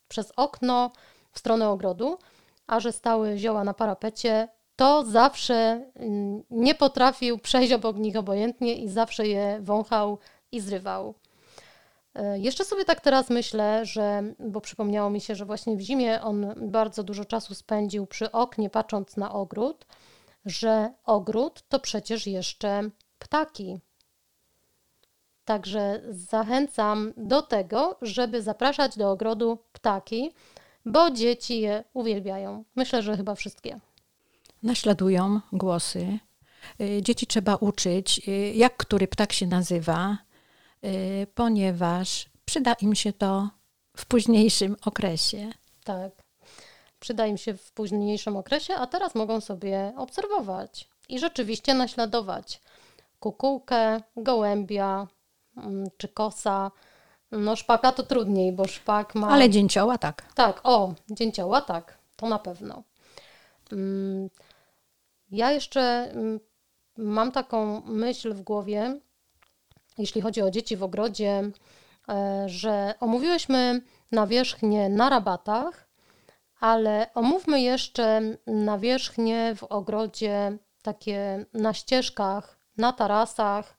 przez 0.09 0.33
okno 0.37 0.91
w 1.33 1.39
stronę 1.39 1.69
ogrodu, 1.69 2.19
a 2.67 2.81
że 2.81 2.93
stały 2.93 3.39
zioła 3.39 3.65
na 3.65 3.75
parapecie, 3.75 4.49
to 4.77 5.05
zawsze 5.05 5.85
y, 5.97 6.11
nie 6.51 6.75
potrafił 6.75 7.39
przejść 7.39 7.73
obok 7.73 7.97
nich 7.97 8.17
obojętnie 8.17 8.75
i 8.75 8.89
zawsze 8.89 9.27
je 9.27 9.59
wąchał 9.63 10.19
i 10.53 10.61
zrywał. 10.61 11.15
E, 12.15 12.39
jeszcze 12.39 12.65
sobie 12.65 12.85
tak 12.85 13.01
teraz 13.01 13.31
myślę, 13.31 13.87
że, 13.87 14.23
bo 14.39 14.61
przypomniało 14.61 15.11
mi 15.11 15.21
się, 15.21 15.35
że 15.35 15.45
właśnie 15.45 15.77
w 15.77 15.81
zimie 15.81 16.23
on 16.23 16.55
bardzo 16.57 17.03
dużo 17.03 17.25
czasu 17.25 17.55
spędził 17.55 18.07
przy 18.07 18.33
oknie, 18.33 18.71
patrząc 18.71 19.17
na 19.17 19.33
ogród, 19.33 19.87
że 20.45 20.93
ogród 21.05 21.63
to 21.69 21.81
przecież 21.81 22.27
jeszcze 22.27 22.91
ptaki. 23.19 23.79
Także 25.45 26.03
zachęcam 26.11 27.13
do 27.17 27.43
tego, 27.43 27.97
żeby 28.03 28.43
zapraszać 28.43 28.99
do 28.99 29.11
ogrodu 29.11 29.59
ptaki, 29.73 30.33
bo 30.87 31.11
dzieci 31.11 31.61
je 31.61 31.85
uwielbiają. 31.93 32.65
Myślę, 32.77 33.03
że 33.03 33.17
chyba 33.17 33.35
wszystkie. 33.35 33.81
Naśladują 34.63 35.41
głosy. 35.53 36.19
Y, 36.81 37.03
dzieci 37.03 37.27
trzeba 37.27 37.57
uczyć, 37.57 38.21
y, 38.29 38.53
jak 38.55 38.77
który 38.77 39.09
ptak 39.09 39.33
się 39.33 39.47
nazywa, 39.47 40.19
ponieważ 41.35 42.31
przyda 42.45 42.73
im 42.73 42.95
się 42.95 43.13
to 43.13 43.51
w 43.97 44.07
późniejszym 44.07 44.77
okresie. 44.85 45.51
Tak, 45.85 46.13
przyda 47.01 47.27
im 47.27 47.37
się 47.37 47.55
w 47.55 47.73
późniejszym 47.73 48.37
okresie, 48.37 48.75
a 48.75 48.87
teraz 48.87 49.15
mogą 49.15 49.41
sobie 49.41 49.93
obserwować 49.97 50.89
i 51.09 51.19
rzeczywiście 51.19 51.75
naśladować 51.75 52.61
kukułkę, 53.21 54.01
gołębia 54.17 55.07
mm, 55.57 55.87
czy 55.97 56.09
kosa. 56.09 56.71
No 57.31 57.57
szpaka 57.57 57.93
to 57.93 58.03
trudniej, 58.03 58.53
bo 58.53 58.67
szpak 58.67 59.15
ma... 59.15 59.29
Ale 59.29 59.51
dzięcioła 59.51 59.99
tak. 59.99 60.33
Tak, 60.35 60.61
o, 60.65 60.95
dzięcioła 61.11 61.61
tak, 61.61 61.99
to 62.17 62.29
na 62.29 62.39
pewno. 62.39 62.83
Mm, 63.73 64.31
ja 65.31 65.53
jeszcze 65.53 65.81
mm, 65.81 66.41
mam 66.97 67.33
taką 67.33 67.81
myśl 67.81 68.35
w 68.35 68.43
głowie, 68.43 69.01
jeśli 70.01 70.21
chodzi 70.21 70.43
o 70.43 70.51
dzieci 70.51 70.77
w 70.77 70.83
ogrodzie, 70.83 71.51
e, 72.09 72.45
że 72.49 72.95
omówiłyśmy 73.01 73.81
nawierzchnię 74.13 74.89
na 74.89 75.11
rabatach, 75.11 75.91
Ale 76.61 77.07
omówmy 77.15 77.61
jeszcze 77.61 78.21
nawierzchnie 78.47 79.55
w 79.57 79.65
ogrodzie, 79.65 80.59
takie 80.83 81.45
na 81.53 81.75
ścieżkach, 81.75 82.59
na 82.77 82.93
tarasach. 82.93 83.77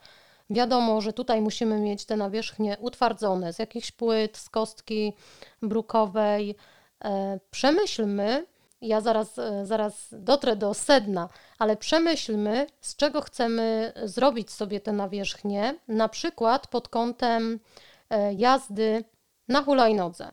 Wiadomo, 0.49 1.01
że 1.01 1.13
tutaj 1.13 1.41
musimy 1.41 1.79
mieć 1.79 2.05
te 2.05 2.17
nawierzchnie 2.17 2.77
utwardzone 2.79 3.53
z 3.53 3.59
jakichś 3.59 3.91
płyt, 3.91 4.37
z 4.37 4.49
kostki 4.49 5.13
brukowej. 5.61 6.55
E, 7.03 7.39
przemyślmy, 7.51 8.45
ja 8.81 9.01
zaraz, 9.01 9.39
e, 9.39 9.65
zaraz 9.65 10.07
dotrę 10.11 10.55
do 10.55 10.73
sedna, 10.73 11.29
ale 11.59 11.77
przemyślmy, 11.77 12.67
z 12.81 12.95
czego 12.95 13.21
chcemy 13.21 13.93
zrobić 14.03 14.51
sobie 14.51 14.79
te 14.79 14.91
nawierzchnie, 14.91 15.75
na 15.87 16.09
przykład 16.09 16.67
pod 16.67 16.87
kątem 16.87 17.59
e, 18.09 18.33
jazdy 18.33 19.03
na 19.47 19.63
hulajnodze. 19.63 20.31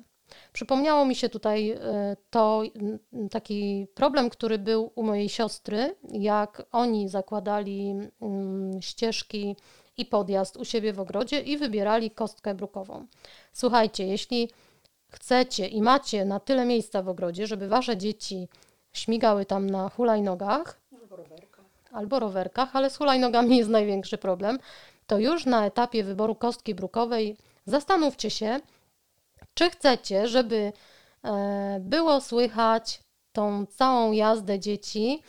Przypomniało 0.52 1.04
mi 1.04 1.14
się 1.14 1.28
tutaj 1.28 1.70
e, 1.70 2.16
to 2.30 2.62
taki 3.30 3.86
problem, 3.94 4.30
który 4.30 4.58
był 4.58 4.92
u 4.94 5.02
mojej 5.02 5.28
siostry, 5.28 5.94
jak 6.12 6.62
oni 6.72 7.08
zakładali 7.08 7.94
mm, 8.20 8.82
ścieżki 8.82 9.56
i 9.96 10.06
podjazd 10.06 10.56
u 10.56 10.64
siebie 10.64 10.92
w 10.92 11.00
ogrodzie 11.00 11.40
i 11.40 11.56
wybierali 11.56 12.10
kostkę 12.10 12.54
brukową. 12.54 13.06
Słuchajcie, 13.52 14.06
jeśli 14.06 14.48
chcecie 15.10 15.66
i 15.66 15.82
macie 15.82 16.24
na 16.24 16.40
tyle 16.40 16.64
miejsca 16.64 17.02
w 17.02 17.08
ogrodzie, 17.08 17.46
żeby 17.46 17.68
wasze 17.68 17.96
dzieci 17.96 18.48
śmigały 18.92 19.46
tam 19.46 19.70
na 19.70 19.88
hulajnogach 19.88 20.80
albo 21.00 21.16
rowerkach, 21.16 21.64
albo 21.92 22.18
rowerkach 22.18 22.76
ale 22.76 22.90
z 22.90 22.96
hulajnogami 22.96 23.56
jest 23.56 23.70
największy 23.70 24.18
problem, 24.18 24.58
to 25.06 25.18
już 25.18 25.46
na 25.46 25.66
etapie 25.66 26.04
wyboru 26.04 26.34
kostki 26.34 26.74
brukowej 26.74 27.36
zastanówcie 27.66 28.30
się, 28.30 28.60
czy 29.54 29.70
chcecie, 29.70 30.28
żeby 30.28 30.72
e, 31.24 31.78
było 31.80 32.20
słychać 32.20 33.00
tą 33.32 33.66
całą 33.66 34.12
jazdę 34.12 34.58
dzieci, 34.58 35.22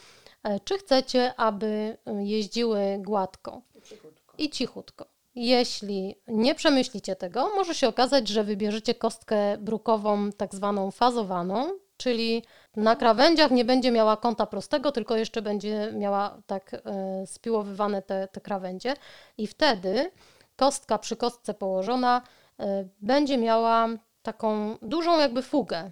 e, 0.44 0.60
czy 0.60 0.78
chcecie, 0.78 1.34
aby 1.38 1.98
jeździły 2.20 2.82
gładko 3.00 3.62
i 3.76 3.82
cichutko. 3.82 4.36
I 4.38 4.50
cichutko. 4.50 5.18
Jeśli 5.41 6.15
nie 6.28 6.56
przemyślicie 6.56 7.15
tego, 7.15 7.49
może 7.56 7.75
się 7.75 7.88
okazać, 7.88 8.28
że 8.28 8.43
wybierzecie 8.43 8.95
kostkę 8.95 9.58
brukową 9.58 10.32
tak 10.32 10.56
zwaną 10.56 10.91
fazowaną, 10.91 11.71
czyli 11.97 12.43
na 12.75 12.95
krawędziach 12.95 13.52
nie 13.52 13.65
będzie 13.65 13.91
miała 13.91 14.17
kąta 14.17 14.45
prostego, 14.45 14.91
tylko 14.91 15.15
jeszcze 15.15 15.41
będzie 15.41 15.91
miała 15.93 16.41
tak 16.47 16.73
e, 16.73 17.28
spiłowywane 17.28 18.02
te, 18.02 18.28
te 18.28 18.41
krawędzie 18.41 18.93
i 19.38 19.47
wtedy 19.47 20.12
kostka 20.56 20.97
przy 20.97 21.15
kostce 21.15 21.54
położona 21.54 22.21
e, 22.60 22.86
będzie 23.02 23.38
miała 23.38 23.88
taką 24.21 24.78
dużą 24.82 25.19
jakby 25.19 25.41
fugę. 25.41 25.91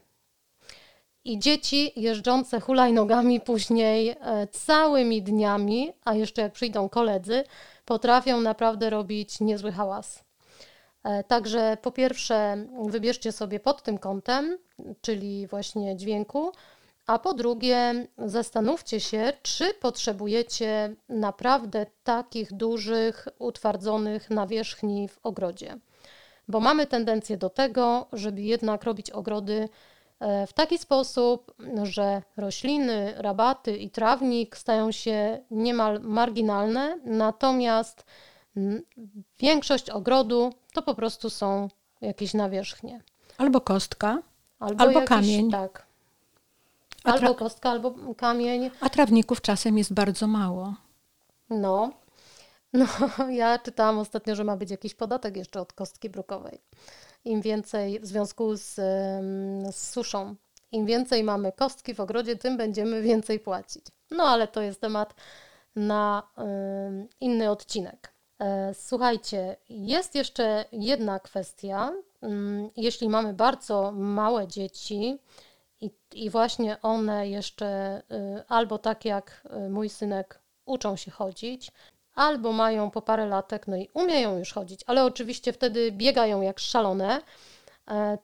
I 1.23 1.39
dzieci 1.39 1.91
jeżdżące 1.95 2.59
hulajnogami 2.59 3.41
później 3.41 4.09
e, 4.09 4.47
całymi 4.47 5.21
dniami, 5.21 5.93
a 6.05 6.13
jeszcze 6.13 6.41
jak 6.41 6.51
przyjdą 6.51 6.89
koledzy, 6.89 7.43
potrafią 7.87 8.41
naprawdę 8.41 8.89
robić 8.89 9.39
niezły 9.39 9.71
hałas. 9.71 10.23
E, 11.03 11.23
także 11.23 11.77
po 11.81 11.91
pierwsze 11.91 12.67
wybierzcie 12.87 13.31
sobie 13.31 13.59
pod 13.59 13.83
tym 13.83 13.97
kątem, 13.97 14.57
czyli 15.01 15.47
właśnie 15.47 15.95
dźwięku, 15.95 16.51
a 17.05 17.19
po 17.19 17.33
drugie 17.33 18.07
zastanówcie 18.17 18.99
się, 18.99 19.33
czy 19.43 19.73
potrzebujecie 19.73 20.95
naprawdę 21.09 21.85
takich 22.03 22.53
dużych, 22.53 23.27
utwardzonych 23.39 24.29
nawierzchni 24.29 25.07
w 25.07 25.19
ogrodzie. 25.23 25.77
Bo 26.47 26.59
mamy 26.59 26.87
tendencję 26.87 27.37
do 27.37 27.49
tego, 27.49 28.07
żeby 28.13 28.41
jednak 28.41 28.83
robić 28.83 29.11
ogrody 29.11 29.69
w 30.47 30.53
taki 30.53 30.77
sposób, 30.77 31.53
że 31.83 32.21
rośliny, 32.37 33.13
rabaty 33.17 33.77
i 33.77 33.89
trawnik 33.89 34.57
stają 34.57 34.91
się 34.91 35.39
niemal 35.51 35.99
marginalne, 36.01 36.99
natomiast 37.05 38.05
większość 39.39 39.89
ogrodu 39.89 40.53
to 40.73 40.81
po 40.81 40.95
prostu 40.95 41.29
są 41.29 41.69
jakieś 42.01 42.33
nawierzchnie. 42.33 43.01
Albo 43.37 43.61
kostka, 43.61 44.21
albo, 44.59 44.83
albo 44.83 44.99
jakiś, 44.99 45.09
kamień. 45.09 45.51
Tak. 45.51 45.85
Albo 47.03 47.35
kostka, 47.35 47.69
albo 47.69 48.15
kamień. 48.17 48.71
A 48.81 48.89
trawników 48.89 49.41
czasem 49.41 49.77
jest 49.77 49.93
bardzo 49.93 50.27
mało. 50.27 50.73
No. 51.49 51.91
No, 52.73 52.85
ja 53.29 53.59
czytałam 53.59 53.99
ostatnio, 53.99 54.35
że 54.35 54.43
ma 54.43 54.57
być 54.57 54.71
jakiś 54.71 54.95
podatek 54.95 55.37
jeszcze 55.37 55.61
od 55.61 55.73
kostki 55.73 56.09
brukowej. 56.09 56.61
Im 57.25 57.41
więcej 57.41 57.99
w 57.99 58.05
związku 58.05 58.55
z, 58.55 58.75
z 59.75 59.91
suszą, 59.91 60.35
im 60.71 60.85
więcej 60.85 61.23
mamy 61.23 61.51
kostki 61.51 61.93
w 61.93 61.99
ogrodzie, 61.99 62.35
tym 62.35 62.57
będziemy 62.57 63.01
więcej 63.01 63.39
płacić. 63.39 63.85
No, 64.11 64.23
ale 64.23 64.47
to 64.47 64.61
jest 64.61 64.81
temat 64.81 65.13
na 65.75 66.23
y, 66.37 67.07
inny 67.19 67.51
odcinek. 67.51 68.13
E, 68.39 68.73
słuchajcie, 68.73 69.55
jest 69.69 70.15
jeszcze 70.15 70.65
jedna 70.71 71.19
kwestia. 71.19 71.91
Mm, 72.21 72.69
jeśli 72.77 73.09
mamy 73.09 73.33
bardzo 73.33 73.91
małe 73.91 74.47
dzieci 74.47 75.17
i, 75.81 75.91
i 76.13 76.29
właśnie 76.29 76.81
one 76.81 77.29
jeszcze 77.29 78.01
y, 78.11 78.43
albo 78.47 78.77
tak 78.77 79.05
jak 79.05 79.47
y, 79.65 79.69
mój 79.69 79.89
synek 79.89 80.39
uczą 80.65 80.95
się 80.95 81.11
chodzić, 81.11 81.71
albo 82.17 82.51
mają 82.51 82.91
po 82.91 83.01
parę 83.01 83.25
latek, 83.25 83.67
no 83.67 83.77
i 83.77 83.89
umieją 83.93 84.37
już 84.37 84.53
chodzić, 84.53 84.81
ale 84.87 85.05
oczywiście 85.05 85.53
wtedy 85.53 85.91
biegają 85.91 86.41
jak 86.41 86.59
szalone, 86.59 87.21
e, 87.87 88.17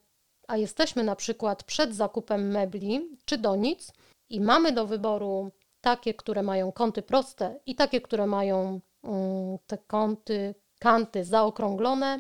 a 0.47 0.57
jesteśmy 0.57 1.03
na 1.03 1.15
przykład 1.15 1.63
przed 1.63 1.95
zakupem 1.95 2.51
mebli 2.51 3.17
czy 3.25 3.37
donic 3.37 3.93
i 4.29 4.41
mamy 4.41 4.71
do 4.71 4.87
wyboru 4.87 5.51
takie, 5.81 6.13
które 6.13 6.43
mają 6.43 6.71
kąty 6.71 7.01
proste 7.01 7.59
i 7.65 7.75
takie, 7.75 8.01
które 8.01 8.27
mają 8.27 8.79
Mm, 9.03 9.57
te 9.67 9.77
kąty, 9.77 10.55
kanty 10.79 11.25
zaokrąglone, 11.25 12.19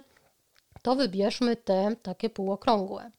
to 0.81 0.95
wybierzmy 0.95 1.55
te 1.55 1.95
takie 2.01 2.29
półokrągłe. 2.29 3.11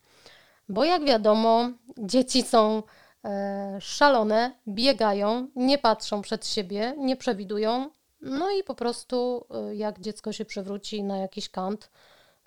Bo 0.69 0.85
jak 0.85 1.05
wiadomo, 1.05 1.71
dzieci 1.99 2.43
są 2.43 2.83
e, 3.25 3.79
szalone, 3.81 4.53
biegają, 4.69 5.49
nie 5.57 5.79
patrzą 5.79 6.23
przed 6.23 6.47
siebie, 6.47 6.95
nie 6.99 7.17
przewidują. 7.17 7.91
No 8.25 8.51
i 8.51 8.65
po 8.65 8.75
prostu, 8.75 9.47
e, 9.51 9.75
jak 9.75 10.01
dziecko 10.01 10.33
się 10.33 10.45
przewróci 10.45 11.03
na 11.03 11.19
jakiś 11.19 11.49
kant, 11.49 11.91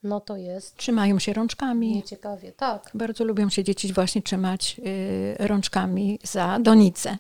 no 0.04 0.20
to 0.20 0.36
jest. 0.36 0.76
Trzymają 0.76 1.20
się 1.20 1.34
rączkami. 1.34 1.96
Nieciekawie, 1.96 2.52
tak. 2.52 2.92
Bardzo 2.94 3.24
lubią 3.24 3.50
się 3.50 3.63
dzieci 3.63 3.94
właśnie 3.94 4.22
trzymać 4.22 4.82
y, 4.86 5.48
rączkami 5.48 6.20
za 6.24 6.58
donicę 6.60 7.18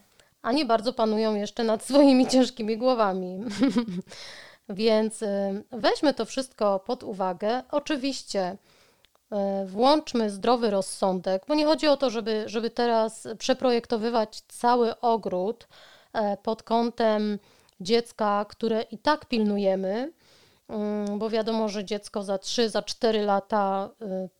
a 0.47 0.51
nie 0.51 0.65
bardzo 0.65 0.93
panują 0.93 1.35
jeszcze 1.35 1.63
nad 1.63 1.83
swoimi 1.83 2.27
ciężkimi 2.27 2.77
głowami. 2.77 3.39
Więc 4.69 5.21
y, 5.21 5.63
weźmy 5.71 6.13
to 6.13 6.25
wszystko 6.25 6.79
pod 6.79 7.03
uwagę. 7.03 7.63
Oczywiście 7.71 8.57
y, 9.63 9.65
włączmy 9.65 10.29
zdrowy 10.29 10.69
rozsądek, 10.69 11.43
bo 11.47 11.55
nie 11.55 11.65
chodzi 11.65 11.87
o 11.87 11.97
to, 11.97 12.09
żeby, 12.09 12.43
żeby 12.45 12.69
teraz 12.69 13.27
przeprojektowywać 13.37 14.41
cały 14.47 14.99
ogród 14.99 15.67
y, 16.15 16.19
pod 16.43 16.63
kątem 16.63 17.39
dziecka, 17.79 18.45
które 18.49 18.81
i 18.81 18.97
tak 18.97 19.25
pilnujemy, 19.25 20.13
bo 21.17 21.29
wiadomo, 21.29 21.69
że 21.69 21.85
dziecko 21.85 22.23
za 22.23 22.37
3, 22.37 22.69
za 22.69 22.81
4 22.81 23.21
lata 23.21 23.89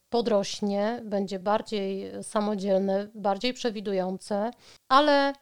podrośnie, 0.10 1.02
będzie 1.04 1.40
bardziej 1.40 2.12
samodzielne, 2.24 3.08
bardziej 3.16 3.54
przewidujące, 3.54 4.52
ale 4.90 5.34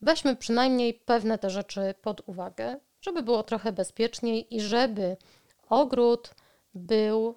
weźmy 0.00 0.36
przynajmniej 0.36 0.94
pewne 0.94 1.38
te 1.38 1.50
rzeczy 1.50 1.94
pod 2.02 2.28
uwagę, 2.28 2.80
żeby 3.00 3.22
było 3.22 3.42
trochę 3.42 3.72
bezpieczniej 3.72 4.56
i 4.56 4.60
żeby 4.60 5.16
ogród 5.68 6.34
był 6.74 7.34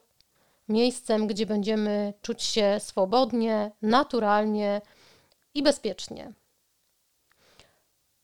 miejscem, 0.69 1.27
gdzie 1.27 1.45
będziemy 1.45 2.13
czuć 2.21 2.43
się 2.43 2.77
swobodnie, 2.79 3.71
naturalnie 3.81 4.81
i 5.53 5.63
bezpiecznie. 5.63 6.33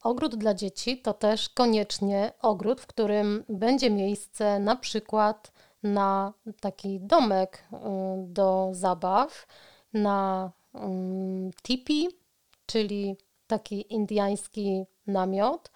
Ogród 0.02 0.36
dla 0.36 0.54
dzieci 0.54 1.02
to 1.02 1.14
też 1.14 1.50
koniecznie 1.50 2.32
ogród, 2.42 2.82
w 2.82 2.88
którym 2.88 3.44
będzie 3.50 3.90
miejsce 3.90 4.60
na 4.60 4.76
przykład 4.76 5.52
na 5.84 6.34
taki 6.60 7.00
domek 7.00 7.64
y, 7.74 7.78
do 8.18 8.70
zabaw, 8.72 9.48
na 9.94 10.52
mm, 10.74 11.52
tipi, 11.64 12.10
czyli 12.66 13.18
taki 13.48 13.94
indyjski 13.94 14.86
namiot, 15.08 15.72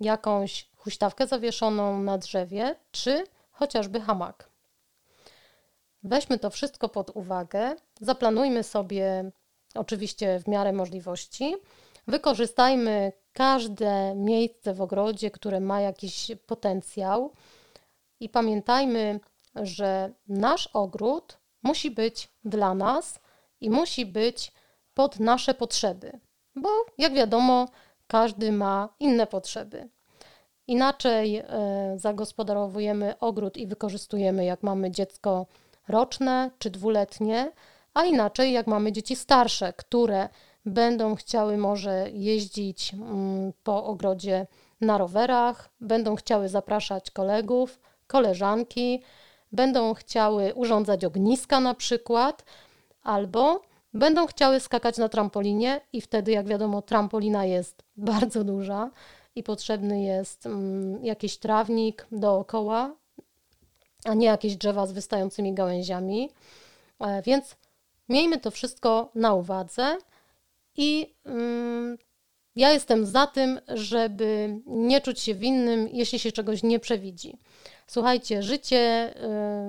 jakąś 0.00 0.70
huśtawkę 0.76 1.26
zawieszoną 1.26 2.02
na 2.02 2.18
drzewie, 2.18 2.76
czy 2.90 3.24
chociażby 3.50 4.00
hamak. 4.00 4.48
Weźmy 6.02 6.38
to 6.38 6.50
wszystko 6.50 6.88
pod 6.88 7.16
uwagę, 7.16 7.76
zaplanujmy 8.00 8.62
sobie, 8.62 9.30
oczywiście 9.74 10.40
w 10.40 10.48
miarę 10.48 10.72
możliwości, 10.72 11.54
wykorzystajmy 12.06 13.12
każde 13.32 14.14
miejsce 14.14 14.74
w 14.74 14.80
ogrodzie, 14.80 15.30
które 15.30 15.60
ma 15.60 15.80
jakiś 15.80 16.30
potencjał 16.46 17.32
i 18.20 18.28
pamiętajmy, 18.28 19.20
że 19.54 20.12
nasz 20.28 20.66
ogród 20.72 21.38
musi 21.62 21.90
być 21.90 22.28
dla 22.44 22.74
nas 22.74 23.20
i 23.60 23.70
musi 23.70 24.06
być 24.06 24.52
pod 24.94 25.20
nasze 25.20 25.54
potrzeby, 25.54 26.20
bo 26.56 26.68
jak 26.98 27.12
wiadomo, 27.12 27.68
każdy 28.06 28.52
ma 28.52 28.88
inne 29.00 29.26
potrzeby. 29.26 29.88
Inaczej 30.66 31.36
e, 31.36 31.44
zagospodarowujemy 31.96 33.18
ogród 33.18 33.56
i 33.56 33.66
wykorzystujemy, 33.66 34.44
jak 34.44 34.62
mamy 34.62 34.90
dziecko 34.90 35.46
roczne 35.88 36.50
czy 36.58 36.70
dwuletnie, 36.70 37.52
a 37.94 38.04
inaczej, 38.04 38.52
jak 38.52 38.66
mamy 38.66 38.92
dzieci 38.92 39.16
starsze, 39.16 39.72
które 39.72 40.28
będą 40.64 41.14
chciały 41.14 41.56
może 41.56 42.10
jeździć 42.10 42.94
mm, 42.94 43.52
po 43.62 43.84
ogrodzie 43.84 44.46
na 44.80 44.98
rowerach, 44.98 45.68
będą 45.80 46.16
chciały 46.16 46.48
zapraszać 46.48 47.10
kolegów, 47.10 47.80
koleżanki, 48.06 49.02
będą 49.52 49.94
chciały 49.94 50.54
urządzać 50.54 51.04
ogniska 51.04 51.60
na 51.60 51.74
przykład, 51.74 52.44
albo 53.02 53.62
będą 53.94 54.26
chciały 54.26 54.60
skakać 54.60 54.98
na 54.98 55.08
trampolinie 55.08 55.80
i 55.92 56.00
wtedy, 56.00 56.32
jak 56.32 56.46
wiadomo, 56.46 56.82
trampolina 56.82 57.44
jest 57.44 57.82
bardzo 57.96 58.44
duża 58.44 58.90
i 59.34 59.42
potrzebny 59.42 60.02
jest 60.02 60.46
mm, 60.46 61.04
jakiś 61.04 61.38
trawnik 61.38 62.06
dookoła, 62.12 62.94
a 64.04 64.14
nie 64.14 64.26
jakieś 64.26 64.56
drzewa 64.56 64.86
z 64.86 64.92
wystającymi 64.92 65.54
gałęziami. 65.54 66.30
E, 67.00 67.22
więc 67.22 67.56
miejmy 68.08 68.38
to 68.38 68.50
wszystko 68.50 69.10
na 69.14 69.34
uwadze 69.34 69.98
i 70.76 71.14
mm, 71.24 71.98
ja 72.56 72.72
jestem 72.72 73.06
za 73.06 73.26
tym, 73.26 73.60
żeby 73.68 74.60
nie 74.66 75.00
czuć 75.00 75.20
się 75.20 75.34
winnym, 75.34 75.88
jeśli 75.92 76.18
się 76.18 76.32
czegoś 76.32 76.62
nie 76.62 76.80
przewidzi. 76.80 77.36
Słuchajcie, 77.86 78.42
życie 78.42 79.14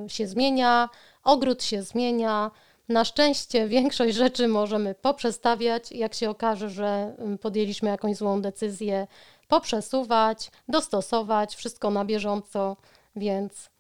y, 0.06 0.10
się 0.10 0.28
zmienia, 0.28 0.90
ogród 1.24 1.64
się 1.64 1.84
zmienia. 1.84 2.52
Na 2.90 3.06
szczęście 3.06 3.68
większość 3.78 4.16
rzeczy 4.16 4.48
możemy 4.48 4.96
poprzestawiać, 4.96 5.92
jak 5.92 6.14
się 6.14 6.30
okaże, 6.30 6.70
że 6.70 7.16
y, 7.36 7.38
podjęliśmy 7.38 7.90
jakąś 7.90 8.18
złą 8.18 8.42
decyzję, 8.42 9.08
poprzesuwać, 9.48 10.52
dostosować, 10.68 11.56
wszystko 11.56 11.90
na 11.90 12.06
bieżąco, 12.06 12.78
więc 13.16 13.73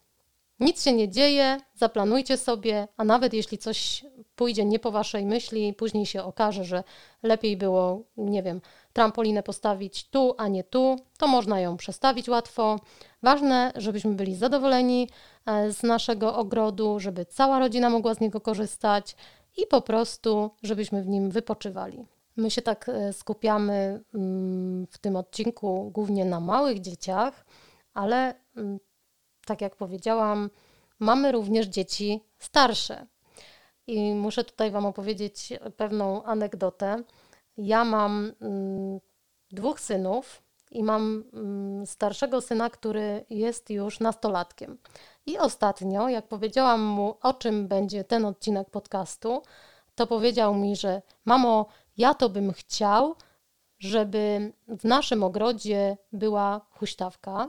nic 0.60 0.84
się 0.84 0.94
nie 0.94 1.10
dzieje, 1.10 1.58
zaplanujcie 1.74 2.38
sobie, 2.38 2.88
a 2.98 3.04
nawet 3.04 3.34
jeśli 3.34 3.58
coś 3.58 4.06
pójdzie 4.36 4.66
nie 4.66 4.80
po 4.80 4.92
waszej 4.92 5.26
myśli, 5.26 5.74
później 5.74 6.06
się 6.06 6.24
okaże, 6.24 6.66
że 6.66 6.84
lepiej 7.24 7.58
było, 7.58 8.04
nie 8.18 8.44
wiem, 8.44 8.62
trampolinę 8.94 9.44
postawić 9.44 10.10
tu, 10.10 10.36
a 10.38 10.48
nie 10.48 10.64
tu, 10.64 10.96
to 11.18 11.28
można 11.28 11.60
ją 11.60 11.78
przestawić 11.78 12.30
łatwo. 12.30 12.80
Ważne, 13.24 13.72
żebyśmy 13.76 14.14
byli 14.14 14.36
zadowoleni 14.36 15.10
e, 15.46 15.72
z 15.72 15.84
naszego 15.84 16.36
ogrodu, 16.36 17.00
żeby 17.00 17.26
cała 17.26 17.60
rodzina 17.60 17.90
mogła 17.90 18.14
z 18.14 18.20
niego 18.20 18.42
korzystać 18.42 19.16
i 19.58 19.68
po 19.68 19.82
prostu, 19.82 20.52
żebyśmy 20.64 21.04
w 21.04 21.08
nim 21.08 21.32
wypoczywali. 21.32 22.06
My 22.36 22.52
się 22.52 22.62
tak 22.62 22.90
e, 22.90 23.14
skupiamy 23.14 24.04
mm, 24.14 24.88
w 24.88 24.98
tym 24.98 25.16
odcinku 25.16 25.92
głównie 25.94 26.26
na 26.26 26.40
małych 26.40 26.82
dzieciach, 26.82 27.46
ale 27.94 28.36
mm, 28.58 28.80
tak 29.46 29.62
jak 29.62 29.76
powiedziałam, 29.76 30.50
mamy 31.00 31.32
również 31.32 31.68
dzieci 31.68 32.24
starsze. 32.40 33.06
I 33.88 34.14
muszę 34.14 34.44
tutaj 34.44 34.72
Wam 34.72 34.86
opowiedzieć 34.86 35.54
pewną 35.78 36.24
anegdotę. 36.24 37.04
Ja 37.58 37.84
mam 37.84 38.32
mm, 38.42 39.00
dwóch 39.52 39.80
synów 39.80 40.42
i 40.72 40.84
mam 40.84 41.24
mm, 41.34 41.86
starszego 41.86 42.42
syna, 42.42 42.70
który 42.70 43.26
jest 43.30 43.70
już 43.70 44.00
nastolatkiem. 44.00 44.78
I 45.26 45.38
ostatnio, 45.38 46.10
jak 46.10 46.28
powiedziałam 46.28 46.82
mu, 46.82 47.18
o 47.22 47.34
czym 47.34 47.68
będzie 47.68 48.04
ten 48.04 48.26
odcinek 48.26 48.70
podcastu, 48.70 49.42
to 49.96 50.08
powiedział 50.08 50.56
mi, 50.56 50.76
że 50.76 51.02
mamo, 51.26 51.66
ja 51.98 52.14
to 52.14 52.30
bym 52.30 52.54
chciał, 52.54 53.16
żeby 53.80 54.54
w 54.68 54.84
naszym 54.84 55.24
ogrodzie 55.24 55.98
była 56.12 56.62
huśtawka, 56.70 57.48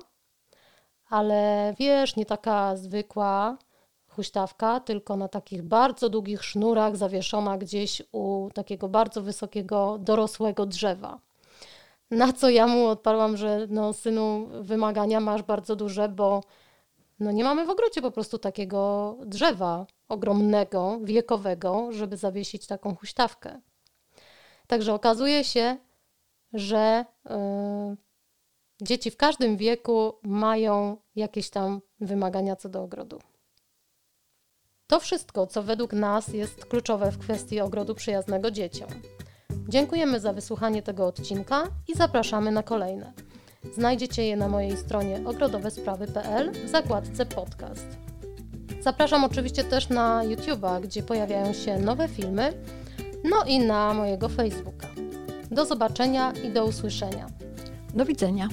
ale 1.14 1.74
wiesz, 1.79 2.16
nie 2.16 2.27
taka 2.27 2.77
zwykła 2.77 3.59
huśtawka, 4.09 4.81
tylko 4.81 5.16
na 5.16 5.29
takich 5.29 5.62
bardzo 5.62 6.09
długich 6.09 6.44
sznurach 6.44 6.96
zawieszona 6.96 7.59
gdzieś 7.59 8.03
u 8.12 8.48
takiego 8.55 8.88
bardzo 8.88 9.22
wysokiego, 9.22 9.98
dorosłego 9.98 10.66
drzewa. 10.66 11.20
Na 12.11 12.33
co 12.33 12.50
ja 12.50 12.66
mu 12.66 12.87
odparłam, 12.87 13.37
że 13.37 13.66
no 13.70 13.92
synu, 13.92 14.48
wymagania 14.61 15.20
masz 15.20 15.42
bardzo 15.42 15.77
duże, 15.77 16.09
bo 16.09 16.42
no 17.20 17.33
nie 17.33 17.44
mamy 17.44 17.66
w 17.66 17.70
ogrodzie 17.70 18.03
po 18.03 18.11
prostu 18.11 18.38
takiego 18.38 19.16
drzewa 19.27 19.87
ogromnego, 20.09 20.98
wiekowego, 21.03 21.92
żeby 21.92 22.16
zawiesić 22.16 22.66
taką 22.66 22.96
huśtawkę. 22.96 23.61
Także 24.66 24.94
okazuje 24.94 25.44
się, 25.44 25.77
że 26.53 27.05
yy, 27.24 27.96
dzieci 28.83 29.11
w 29.11 29.17
każdym 29.17 29.57
wieku 29.57 30.15
mają 30.23 30.97
jakieś 31.17 31.51
tam 31.51 31.81
wymagania 32.01 32.57
co 32.57 32.69
do 32.69 32.83
ogrodu. 32.83 33.19
To 34.87 35.01
wszystko, 35.01 35.47
co 35.47 35.63
według 35.63 35.93
nas 35.93 36.29
jest 36.29 36.65
kluczowe 36.65 37.13
w 37.13 37.19
kwestii 37.19 37.61
ogrodu 37.61 37.95
przyjaznego 37.95 38.51
dzieciom. 38.51 38.89
Dziękujemy 39.69 40.21
za 40.21 40.33
wysłuchanie 40.33 40.83
tego 40.83 41.07
odcinka 41.07 41.69
i 41.89 41.95
zapraszamy 41.95 42.53
na 42.53 42.63
kolejne. 42.63 43.13
Znajdziecie 43.75 44.27
je 44.27 44.37
na 44.37 44.49
mojej 44.49 44.77
stronie 44.77 45.21
ogrodowesprawy.pl 45.27 46.53
w 46.53 46.69
zakładce 46.69 47.27
podcast. 47.27 47.87
Zapraszam 48.81 49.25
oczywiście 49.25 49.65
też 49.65 49.89
na 49.89 50.23
YouTube'a, 50.25 50.81
gdzie 50.83 51.03
pojawiają 51.03 51.53
się 51.53 51.79
nowe 51.79 52.09
filmy, 52.09 52.53
no 53.25 53.45
i 53.47 53.59
na 53.59 53.95
mojego 53.95 54.29
Facebooka. 54.29 54.89
Do 55.51 55.67
zobaczenia 55.67 56.33
i 56.33 56.51
do 56.51 56.65
usłyszenia. 56.65 57.44
Do 57.95 58.05
widzenia. 58.05 58.49